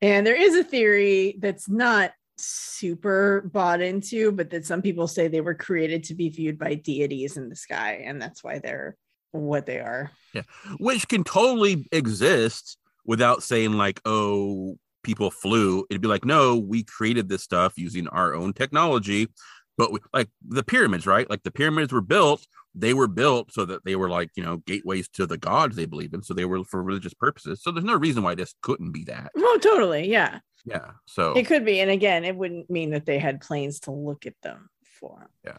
And 0.00 0.26
there 0.26 0.40
is 0.40 0.56
a 0.56 0.64
theory 0.64 1.36
that's 1.40 1.68
not 1.68 2.12
super 2.38 3.48
bought 3.52 3.80
into, 3.82 4.32
but 4.32 4.50
that 4.50 4.64
some 4.64 4.82
people 4.82 5.06
say 5.06 5.28
they 5.28 5.40
were 5.40 5.54
created 5.54 6.04
to 6.04 6.14
be 6.14 6.28
viewed 6.28 6.58
by 6.58 6.74
deities 6.74 7.36
in 7.36 7.48
the 7.48 7.56
sky, 7.56 8.02
and 8.06 8.20
that's 8.20 8.42
why 8.42 8.58
they're 8.58 8.96
what 9.32 9.66
they 9.66 9.78
are. 9.78 10.10
Yeah, 10.32 10.42
which 10.78 11.08
can 11.08 11.24
totally 11.24 11.86
exist 11.92 12.78
without 13.04 13.42
saying 13.42 13.72
like, 13.72 14.00
oh, 14.04 14.78
people 15.02 15.30
flew. 15.30 15.84
It'd 15.90 16.02
be 16.02 16.08
like, 16.08 16.24
no, 16.24 16.56
we 16.56 16.84
created 16.84 17.28
this 17.28 17.42
stuff 17.42 17.74
using 17.76 18.08
our 18.08 18.34
own 18.34 18.52
technology. 18.52 19.28
But 19.76 19.92
we, 19.92 20.00
like 20.12 20.28
the 20.46 20.62
pyramids, 20.62 21.06
right? 21.06 21.28
Like 21.28 21.42
the 21.42 21.50
pyramids 21.50 21.92
were 21.92 22.02
built. 22.02 22.46
They 22.74 22.94
were 22.94 23.08
built 23.08 23.52
so 23.52 23.64
that 23.64 23.84
they 23.84 23.96
were 23.96 24.08
like 24.08 24.30
you 24.34 24.42
know 24.42 24.58
gateways 24.58 25.08
to 25.10 25.26
the 25.26 25.38
gods 25.38 25.76
they 25.76 25.86
believe 25.86 26.14
in. 26.14 26.22
So 26.22 26.34
they 26.34 26.44
were 26.44 26.64
for 26.64 26.82
religious 26.82 27.14
purposes. 27.14 27.62
So 27.62 27.70
there's 27.70 27.84
no 27.84 27.96
reason 27.96 28.22
why 28.22 28.34
this 28.34 28.54
couldn't 28.62 28.92
be 28.92 29.04
that. 29.04 29.32
Oh 29.36 29.58
totally. 29.62 30.08
Yeah. 30.08 30.40
Yeah. 30.64 30.92
So 31.06 31.32
it 31.32 31.46
could 31.46 31.64
be. 31.64 31.80
And 31.80 31.90
again 31.90 32.24
it 32.24 32.36
wouldn't 32.36 32.70
mean 32.70 32.90
that 32.90 33.06
they 33.06 33.18
had 33.18 33.40
planes 33.40 33.80
to 33.80 33.90
look 33.90 34.26
at 34.26 34.34
them 34.42 34.68
for. 35.00 35.28
Yeah. 35.44 35.58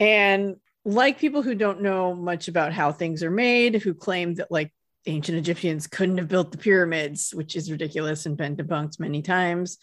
And 0.00 0.56
like 0.86 1.18
people 1.18 1.42
who 1.42 1.56
don't 1.56 1.82
know 1.82 2.14
much 2.14 2.46
about 2.46 2.72
how 2.72 2.92
things 2.92 3.22
are 3.24 3.30
made 3.30 3.82
who 3.82 3.92
claim 3.92 4.34
that 4.34 4.50
like 4.52 4.72
ancient 5.06 5.36
egyptians 5.36 5.86
couldn't 5.88 6.18
have 6.18 6.28
built 6.28 6.52
the 6.52 6.58
pyramids 6.58 7.34
which 7.34 7.56
is 7.56 7.70
ridiculous 7.70 8.24
and 8.24 8.36
been 8.36 8.56
debunked 8.56 9.00
many 9.00 9.20
times 9.20 9.78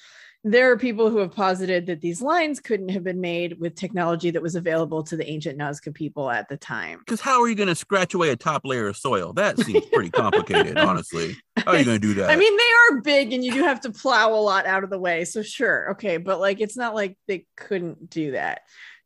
there 0.45 0.71
are 0.71 0.77
people 0.77 1.09
who 1.09 1.19
have 1.19 1.31
posited 1.31 1.85
that 1.85 2.01
these 2.01 2.21
lines 2.21 2.59
couldn't 2.59 2.89
have 2.89 3.03
been 3.03 3.21
made 3.21 3.59
with 3.61 3.75
technology 3.75 4.29
that 4.29 4.41
was 4.41 4.55
available 4.55 5.01
to 5.03 5.15
the 5.15 5.29
ancient 5.29 5.57
Nazca 5.57 5.93
people 5.93 6.29
at 6.29 6.49
the 6.49 6.57
time. 6.57 6.99
Because 6.99 7.21
how 7.21 7.41
are 7.41 7.47
you 7.47 7.55
going 7.55 7.69
to 7.69 7.75
scratch 7.75 8.13
away 8.13 8.29
a 8.29 8.35
top 8.35 8.63
layer 8.65 8.87
of 8.87 8.97
soil? 8.97 9.31
That 9.31 9.57
seems 9.57 9.85
pretty 9.85 10.09
complicated, 10.11 10.77
honestly. 10.77 11.37
How 11.55 11.71
are 11.71 11.77
you 11.77 11.85
going 11.85 12.01
to 12.01 12.07
do 12.07 12.13
that? 12.15 12.29
I 12.29 12.35
mean, 12.35 12.57
they 12.57 12.63
are 12.63 13.01
big 13.01 13.31
and 13.31 13.41
you 13.41 13.53
do 13.53 13.63
have 13.63 13.79
to 13.81 13.91
plow 13.91 14.33
a 14.33 14.35
lot 14.35 14.65
out 14.65 14.83
of 14.83 14.89
the 14.89 14.99
way. 14.99 15.23
So, 15.23 15.43
sure. 15.43 15.91
Okay. 15.91 16.17
But 16.17 16.41
like, 16.41 16.59
it's 16.59 16.75
not 16.75 16.93
like 16.93 17.17
they 17.29 17.45
couldn't 17.55 18.09
do 18.09 18.31
that. 18.31 18.63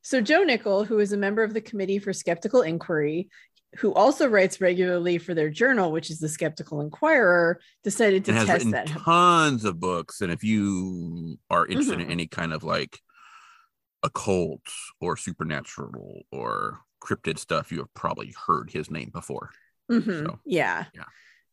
So, 0.07 0.21
Joe 0.21 0.43
Nickell, 0.43 0.85
who 0.85 0.99
is 0.99 1.11
a 1.11 1.17
member 1.17 1.43
of 1.43 1.53
the 1.53 1.59
Committee 1.59 1.99
for 1.99 2.13
Skeptical 2.13 2.61
Inquiry, 2.61 3.27
who 3.79 3.93
also 3.93 4.29
writes 4.29 4.61
regularly 4.61 5.17
for 5.17 5.33
their 5.33 5.49
journal, 5.49 5.91
which 5.91 6.09
is 6.09 6.19
the 6.19 6.29
Skeptical 6.29 6.79
Inquirer, 6.79 7.59
decided 7.83 8.23
to 8.23 8.31
test 8.31 8.71
that. 8.71 8.87
Tons 8.87 9.65
of 9.65 9.81
books, 9.81 10.21
and 10.21 10.31
if 10.31 10.45
you 10.45 11.37
are 11.49 11.67
interested 11.67 11.99
mm-hmm. 11.99 12.03
in 12.03 12.11
any 12.11 12.25
kind 12.25 12.53
of 12.53 12.63
like 12.63 13.01
occult 14.01 14.61
or 15.01 15.17
supernatural 15.17 16.21
or 16.31 16.79
cryptid 17.03 17.37
stuff, 17.37 17.69
you 17.69 17.79
have 17.79 17.93
probably 17.93 18.33
heard 18.47 18.71
his 18.71 18.89
name 18.89 19.09
before. 19.13 19.49
Mm-hmm. 19.91 20.25
So, 20.25 20.39
yeah, 20.45 20.85
yeah. 20.95 21.03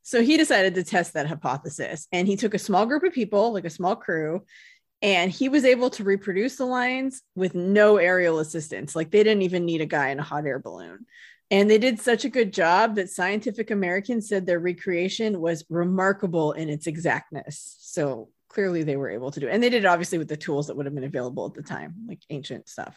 So 0.06 0.22
he 0.22 0.36
decided 0.36 0.74
to 0.74 0.84
test 0.84 1.14
that 1.14 1.26
hypothesis, 1.26 2.06
and 2.12 2.28
he 2.28 2.36
took 2.36 2.54
a 2.54 2.58
small 2.60 2.86
group 2.86 3.02
of 3.02 3.14
people, 3.14 3.52
like 3.52 3.64
a 3.64 3.70
small 3.70 3.96
crew, 3.96 4.44
and 5.04 5.30
he 5.30 5.50
was 5.50 5.66
able 5.66 5.90
to 5.90 6.02
reproduce 6.02 6.56
the 6.56 6.64
lines 6.64 7.20
with 7.36 7.54
no 7.54 7.98
aerial 7.98 8.38
assistance. 8.38 8.96
Like 8.96 9.10
they 9.10 9.22
didn't 9.22 9.42
even 9.42 9.66
need 9.66 9.82
a 9.82 9.86
guy 9.86 10.08
in 10.08 10.18
a 10.18 10.22
hot 10.22 10.46
air 10.46 10.58
balloon. 10.58 11.04
And 11.50 11.70
they 11.70 11.76
did 11.76 12.00
such 12.00 12.24
a 12.24 12.30
good 12.30 12.54
job 12.54 12.94
that 12.94 13.10
Scientific 13.10 13.70
American 13.70 14.22
said 14.22 14.46
their 14.46 14.58
recreation 14.58 15.42
was 15.42 15.62
remarkable 15.68 16.52
in 16.52 16.70
its 16.70 16.86
exactness. 16.86 17.76
So 17.80 18.30
clearly 18.48 18.82
they 18.82 18.96
were 18.96 19.10
able 19.10 19.30
to 19.30 19.40
do 19.40 19.46
it. 19.46 19.52
And 19.52 19.62
they 19.62 19.68
did 19.68 19.84
it 19.84 19.86
obviously 19.86 20.16
with 20.16 20.28
the 20.28 20.38
tools 20.38 20.68
that 20.68 20.76
would 20.76 20.86
have 20.86 20.94
been 20.94 21.04
available 21.04 21.44
at 21.44 21.52
the 21.52 21.62
time, 21.62 21.94
like 22.08 22.20
ancient 22.30 22.66
stuff. 22.66 22.96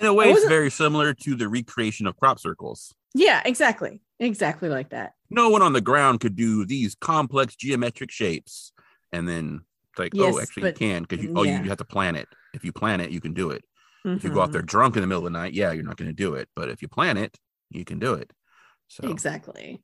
In 0.00 0.06
a 0.06 0.14
way, 0.14 0.30
it's 0.30 0.48
very 0.48 0.70
similar 0.70 1.12
to 1.12 1.36
the 1.36 1.46
recreation 1.46 2.06
of 2.06 2.16
crop 2.16 2.40
circles. 2.40 2.94
Yeah, 3.14 3.42
exactly. 3.44 4.00
Exactly 4.18 4.70
like 4.70 4.90
that. 4.90 5.12
No 5.28 5.50
one 5.50 5.60
on 5.60 5.74
the 5.74 5.82
ground 5.82 6.20
could 6.20 6.36
do 6.36 6.64
these 6.64 6.94
complex 6.94 7.54
geometric 7.54 8.10
shapes. 8.10 8.72
And 9.12 9.28
then 9.28 9.60
like, 10.00 10.12
oh, 10.16 10.26
yes, 10.26 10.34
oh, 10.34 10.40
actually 10.40 10.62
but, 10.62 10.80
you 10.80 10.88
can 10.88 11.02
because 11.02 11.24
you 11.24 11.32
oh 11.36 11.42
yeah. 11.42 11.62
you 11.62 11.68
have 11.68 11.78
to 11.78 11.84
plan 11.84 12.16
it. 12.16 12.28
If 12.54 12.64
you 12.64 12.72
plan 12.72 13.00
it, 13.00 13.10
you 13.10 13.20
can 13.20 13.34
do 13.34 13.50
it. 13.50 13.64
Mm-hmm. 14.04 14.16
If 14.16 14.24
you 14.24 14.30
go 14.30 14.40
out 14.40 14.52
there 14.52 14.62
mm-hmm. 14.62 14.66
drunk 14.66 14.96
in 14.96 15.02
the 15.02 15.06
middle 15.06 15.26
of 15.26 15.32
the 15.32 15.38
night, 15.38 15.52
yeah, 15.52 15.72
you're 15.72 15.84
not 15.84 15.96
going 15.96 16.10
to 16.10 16.14
do 16.16 16.34
it. 16.34 16.48
But 16.56 16.70
if 16.70 16.82
you 16.82 16.88
plan 16.88 17.16
it, 17.16 17.36
you 17.70 17.84
can 17.84 17.98
do 17.98 18.14
it. 18.14 18.32
So 18.88 19.08
exactly. 19.08 19.82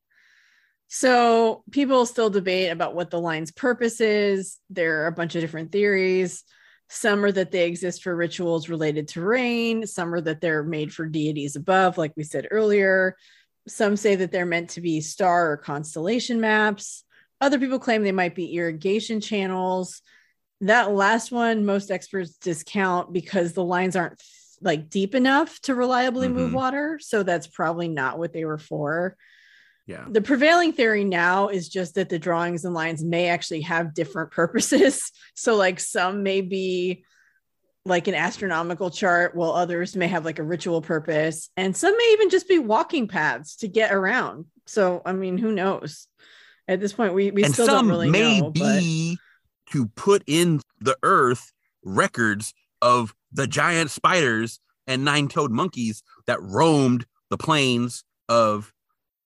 So 0.88 1.64
people 1.70 2.06
still 2.06 2.30
debate 2.30 2.70
about 2.70 2.94
what 2.94 3.10
the 3.10 3.20
line's 3.20 3.50
purpose 3.50 4.00
is. 4.00 4.58
There 4.70 5.02
are 5.02 5.06
a 5.08 5.12
bunch 5.12 5.34
of 5.34 5.40
different 5.40 5.72
theories. 5.72 6.44
Some 6.88 7.24
are 7.24 7.32
that 7.32 7.50
they 7.50 7.66
exist 7.66 8.02
for 8.02 8.14
rituals 8.14 8.68
related 8.68 9.08
to 9.08 9.20
rain. 9.20 9.86
Some 9.86 10.14
are 10.14 10.20
that 10.20 10.40
they're 10.40 10.62
made 10.62 10.92
for 10.92 11.06
deities 11.06 11.56
above, 11.56 11.98
like 11.98 12.12
we 12.16 12.22
said 12.22 12.46
earlier. 12.50 13.16
Some 13.66 13.96
say 13.96 14.14
that 14.16 14.30
they're 14.30 14.46
meant 14.46 14.70
to 14.70 14.80
be 14.80 15.00
star 15.00 15.50
or 15.50 15.56
constellation 15.56 16.40
maps. 16.40 17.02
Other 17.40 17.58
people 17.58 17.78
claim 17.78 18.02
they 18.02 18.12
might 18.12 18.34
be 18.34 18.56
irrigation 18.56 19.20
channels. 19.20 20.02
That 20.62 20.92
last 20.92 21.30
one 21.30 21.66
most 21.66 21.90
experts 21.90 22.36
discount 22.38 23.12
because 23.12 23.52
the 23.52 23.64
lines 23.64 23.94
aren't 23.94 24.20
like 24.62 24.88
deep 24.88 25.14
enough 25.14 25.60
to 25.62 25.74
reliably 25.74 26.28
mm-hmm. 26.28 26.36
move 26.36 26.54
water. 26.54 26.98
So 27.00 27.22
that's 27.22 27.46
probably 27.46 27.88
not 27.88 28.18
what 28.18 28.32
they 28.32 28.44
were 28.44 28.58
for. 28.58 29.16
Yeah. 29.86 30.04
The 30.08 30.22
prevailing 30.22 30.72
theory 30.72 31.04
now 31.04 31.48
is 31.48 31.68
just 31.68 31.94
that 31.94 32.08
the 32.08 32.18
drawings 32.18 32.64
and 32.64 32.74
lines 32.74 33.04
may 33.04 33.28
actually 33.28 33.60
have 33.62 33.94
different 33.94 34.30
purposes. 34.32 35.12
So 35.38 35.54
like 35.54 35.80
some 35.80 36.22
may 36.22 36.40
be 36.40 37.04
like 37.84 38.08
an 38.08 38.14
astronomical 38.14 38.90
chart 38.90 39.36
while 39.36 39.50
others 39.50 39.94
may 39.94 40.08
have 40.08 40.24
like 40.24 40.38
a 40.38 40.42
ritual 40.42 40.80
purpose. 40.80 41.50
And 41.58 41.76
some 41.76 41.94
may 41.94 42.10
even 42.14 42.30
just 42.30 42.48
be 42.48 42.58
walking 42.58 43.06
paths 43.06 43.56
to 43.56 43.68
get 43.68 43.92
around. 43.92 44.46
So 44.66 45.02
i 45.04 45.12
mean 45.12 45.36
who 45.36 45.52
knows 45.52 46.08
at 46.68 46.80
this 46.80 46.92
point 46.92 47.14
we, 47.14 47.30
we 47.30 47.44
and 47.44 47.52
still 47.52 47.66
don't 47.66 47.88
really 47.88 48.10
may 48.10 48.40
know 48.40 48.50
be 48.50 49.18
to 49.70 49.86
put 49.88 50.22
in 50.26 50.60
the 50.80 50.96
earth 51.02 51.52
records 51.84 52.54
of 52.82 53.14
the 53.32 53.46
giant 53.46 53.90
spiders 53.90 54.60
and 54.86 55.04
nine-toed 55.04 55.50
monkeys 55.50 56.02
that 56.26 56.40
roamed 56.40 57.04
the 57.30 57.36
plains 57.36 58.04
of 58.28 58.72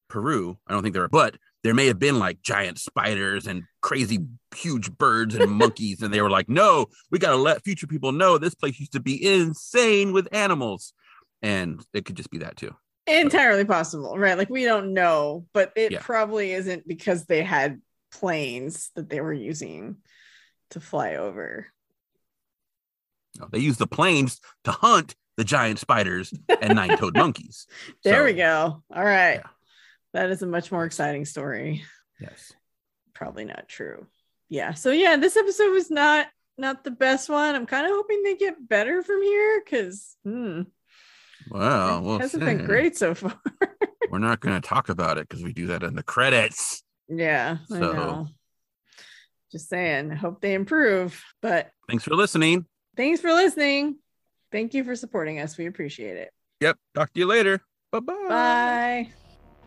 Peru. 0.08 0.58
I 0.66 0.72
don't 0.72 0.82
think 0.82 0.94
there 0.94 1.04
are, 1.04 1.08
but 1.08 1.36
there 1.62 1.74
may 1.74 1.86
have 1.86 1.98
been 1.98 2.18
like 2.18 2.42
giant 2.42 2.78
spiders 2.78 3.46
and 3.46 3.64
crazy 3.82 4.18
huge 4.54 4.90
birds 4.92 5.34
and 5.34 5.50
monkeys, 5.58 6.02
and 6.02 6.12
they 6.12 6.22
were 6.22 6.30
like, 6.30 6.48
"No, 6.48 6.86
we 7.10 7.18
got 7.18 7.30
to 7.30 7.36
let 7.36 7.64
future 7.64 7.86
people 7.86 8.12
know 8.12 8.38
this 8.38 8.54
place 8.54 8.80
used 8.80 8.92
to 8.92 9.00
be 9.00 9.24
insane 9.24 10.12
with 10.12 10.28
animals," 10.32 10.92
and 11.42 11.84
it 11.92 12.04
could 12.04 12.16
just 12.16 12.30
be 12.30 12.38
that 12.38 12.56
too. 12.56 12.74
Entirely 13.10 13.64
possible, 13.64 14.18
right? 14.18 14.38
Like 14.38 14.50
we 14.50 14.64
don't 14.64 14.94
know, 14.94 15.46
but 15.52 15.72
it 15.76 15.92
yeah. 15.92 15.98
probably 16.00 16.52
isn't 16.52 16.86
because 16.86 17.26
they 17.26 17.42
had 17.42 17.80
planes 18.12 18.90
that 18.94 19.08
they 19.08 19.20
were 19.20 19.32
using 19.32 19.96
to 20.70 20.80
fly 20.80 21.16
over. 21.16 21.66
No, 23.38 23.48
they 23.50 23.58
used 23.58 23.78
the 23.78 23.86
planes 23.86 24.40
to 24.64 24.72
hunt 24.72 25.14
the 25.36 25.44
giant 25.44 25.78
spiders 25.78 26.34
and 26.60 26.74
nine 26.74 26.96
toed 26.96 27.14
monkeys. 27.16 27.66
There 28.04 28.20
so, 28.20 28.24
we 28.24 28.32
go. 28.34 28.82
All 28.94 29.04
right. 29.04 29.36
Yeah. 29.36 29.50
That 30.12 30.30
is 30.30 30.42
a 30.42 30.46
much 30.46 30.72
more 30.72 30.84
exciting 30.84 31.24
story. 31.24 31.84
Yes. 32.20 32.52
Probably 33.14 33.44
not 33.44 33.68
true. 33.68 34.06
Yeah. 34.48 34.74
So 34.74 34.90
yeah, 34.90 35.16
this 35.16 35.36
episode 35.36 35.70
was 35.70 35.90
not 35.90 36.26
not 36.58 36.84
the 36.84 36.90
best 36.90 37.28
one. 37.28 37.54
I'm 37.54 37.66
kind 37.66 37.86
of 37.86 37.92
hoping 37.92 38.22
they 38.22 38.36
get 38.36 38.68
better 38.68 39.02
from 39.02 39.22
here 39.22 39.62
because 39.64 40.16
hmm, 40.24 40.62
well, 41.48 42.02
well 42.02 42.18
hasn't 42.18 42.44
been 42.44 42.64
great 42.64 42.96
so 42.96 43.14
far. 43.14 43.38
We're 44.10 44.18
not 44.18 44.40
going 44.40 44.60
to 44.60 44.66
talk 44.66 44.88
about 44.88 45.18
it 45.18 45.28
because 45.28 45.44
we 45.44 45.52
do 45.52 45.68
that 45.68 45.82
in 45.82 45.94
the 45.94 46.02
credits. 46.02 46.82
Yeah, 47.08 47.58
so 47.68 48.26
just 49.52 49.68
saying, 49.68 50.12
I 50.12 50.14
hope 50.14 50.40
they 50.40 50.54
improve. 50.54 51.22
But 51.42 51.70
thanks 51.88 52.04
for 52.04 52.14
listening. 52.14 52.66
Thanks 52.96 53.20
for 53.20 53.32
listening. 53.32 53.98
Thank 54.52 54.74
you 54.74 54.84
for 54.84 54.96
supporting 54.96 55.38
us. 55.38 55.56
We 55.56 55.66
appreciate 55.66 56.16
it. 56.16 56.30
Yep. 56.60 56.76
Talk 56.94 57.12
to 57.12 57.20
you 57.20 57.26
later. 57.26 57.60
Bye-bye. 57.92 58.28
Bye. 58.28 59.12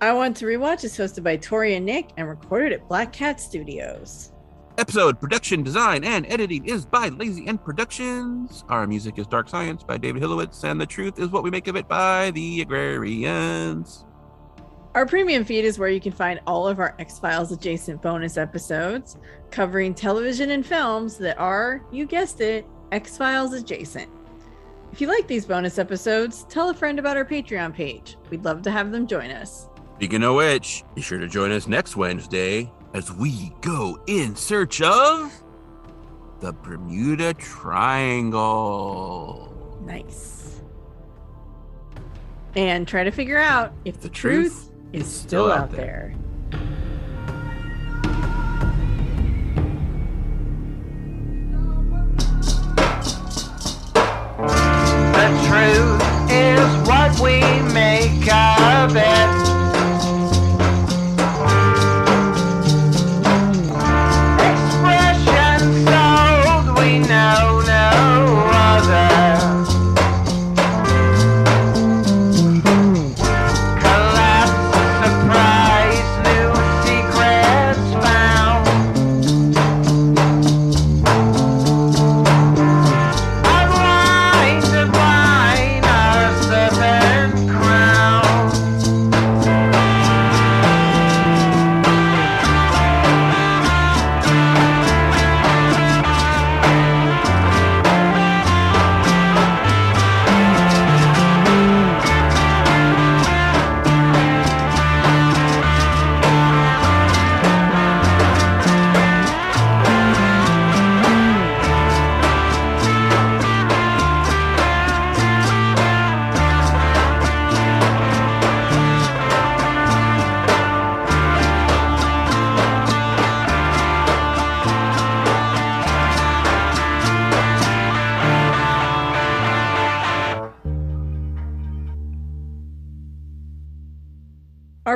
I 0.01 0.11
Want 0.11 0.35
to 0.37 0.45
Rewatch 0.45 0.83
is 0.83 0.97
hosted 0.97 1.23
by 1.23 1.37
Tori 1.37 1.75
and 1.75 1.85
Nick 1.85 2.09
and 2.17 2.27
recorded 2.27 2.73
at 2.73 2.87
Black 2.89 3.13
Cat 3.13 3.39
Studios. 3.39 4.32
Episode 4.79 5.19
production, 5.19 5.61
design, 5.61 6.03
and 6.03 6.25
editing 6.25 6.65
is 6.65 6.83
by 6.83 7.09
Lazy 7.09 7.45
End 7.45 7.63
Productions. 7.63 8.63
Our 8.69 8.87
music 8.87 9.19
is 9.19 9.27
Dark 9.27 9.47
Science 9.47 9.83
by 9.83 9.99
David 9.99 10.23
Hilowitz, 10.23 10.63
and 10.63 10.81
The 10.81 10.85
Truth 10.87 11.19
is 11.19 11.29
What 11.29 11.43
We 11.43 11.51
Make 11.51 11.67
of 11.67 11.75
It 11.75 11.87
by 11.87 12.31
The 12.31 12.61
Agrarians. 12.61 14.03
Our 14.95 15.05
premium 15.05 15.45
feed 15.45 15.63
is 15.63 15.77
where 15.77 15.89
you 15.89 16.01
can 16.01 16.11
find 16.11 16.39
all 16.47 16.67
of 16.67 16.79
our 16.79 16.95
X 16.97 17.19
Files 17.19 17.51
adjacent 17.51 18.01
bonus 18.01 18.35
episodes 18.35 19.17
covering 19.51 19.93
television 19.93 20.49
and 20.49 20.65
films 20.65 21.17
that 21.19 21.37
are, 21.37 21.85
you 21.91 22.07
guessed 22.07 22.41
it, 22.41 22.65
X 22.91 23.15
Files 23.15 23.53
adjacent. 23.53 24.09
If 24.91 24.99
you 24.99 25.07
like 25.07 25.27
these 25.27 25.45
bonus 25.45 25.77
episodes, 25.77 26.47
tell 26.49 26.71
a 26.71 26.73
friend 26.73 26.97
about 26.97 27.15
our 27.15 27.25
Patreon 27.25 27.75
page. 27.75 28.17
We'd 28.31 28.43
love 28.43 28.63
to 28.63 28.71
have 28.71 28.91
them 28.91 29.05
join 29.05 29.29
us. 29.29 29.69
Speaking 29.97 30.23
of 30.23 30.33
which, 30.33 30.83
be 30.95 31.01
sure 31.01 31.19
to 31.19 31.27
join 31.27 31.51
us 31.51 31.67
next 31.67 31.95
Wednesday 31.95 32.71
as 32.93 33.11
we 33.11 33.53
go 33.61 33.99
in 34.07 34.35
search 34.35 34.81
of 34.81 35.33
the 36.39 36.53
Bermuda 36.53 37.33
Triangle. 37.33 38.29
Nice. 39.85 40.61
And 42.55 42.87
try 42.87 43.03
to 43.03 43.11
figure 43.11 43.39
out 43.39 43.73
if 43.83 43.99
the, 43.99 44.09
truth, 44.09 44.69
is 44.91 45.07
still 45.07 45.51
out 45.51 45.71
there. 45.71 46.13
The 46.15 46.22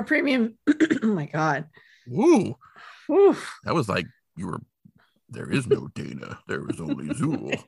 premium, 0.07 0.57
oh 1.03 1.07
my 1.07 1.25
God. 1.27 1.65
Woo! 2.07 2.55
Oof. 3.11 3.53
That 3.63 3.75
was 3.75 3.87
like 3.87 4.07
you 4.35 4.47
were. 4.47 4.61
There 5.29 5.51
is 5.51 5.67
no 5.67 5.89
Dana. 5.93 6.39
There 6.47 6.65
is 6.69 6.79
only 6.79 7.07
Zuul. 7.09 7.61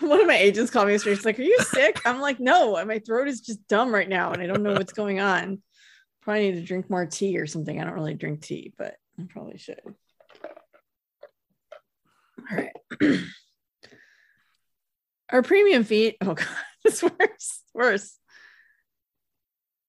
One 0.00 0.20
of 0.20 0.26
my 0.26 0.36
agents 0.36 0.72
called 0.72 0.88
me 0.88 0.94
yesterday. 0.94 1.14
She's 1.14 1.24
like, 1.24 1.38
Are 1.38 1.42
you 1.42 1.56
sick? 1.60 2.00
I'm 2.04 2.20
like, 2.20 2.40
No, 2.40 2.84
my 2.84 2.98
throat 2.98 3.28
is 3.28 3.40
just 3.40 3.64
dumb 3.68 3.94
right 3.94 4.08
now 4.08 4.32
and 4.32 4.42
I 4.42 4.46
don't 4.46 4.64
know 4.64 4.72
what's 4.72 4.92
going 4.92 5.20
on. 5.20 5.62
Probably 6.22 6.50
need 6.50 6.56
to 6.56 6.66
drink 6.66 6.90
more 6.90 7.06
tea 7.06 7.38
or 7.38 7.46
something. 7.46 7.80
I 7.80 7.84
don't 7.84 7.94
really 7.94 8.14
drink 8.14 8.42
tea, 8.42 8.74
but 8.76 8.96
I 9.20 9.26
probably 9.28 9.58
should. 9.58 9.80
All 12.50 12.56
right. 12.56 12.72
Our 15.30 15.42
premium 15.42 15.84
feed. 15.84 16.16
Oh, 16.20 16.34
God, 16.34 16.46
it's 16.84 17.02
worse. 17.02 17.62
Worse. 17.72 18.18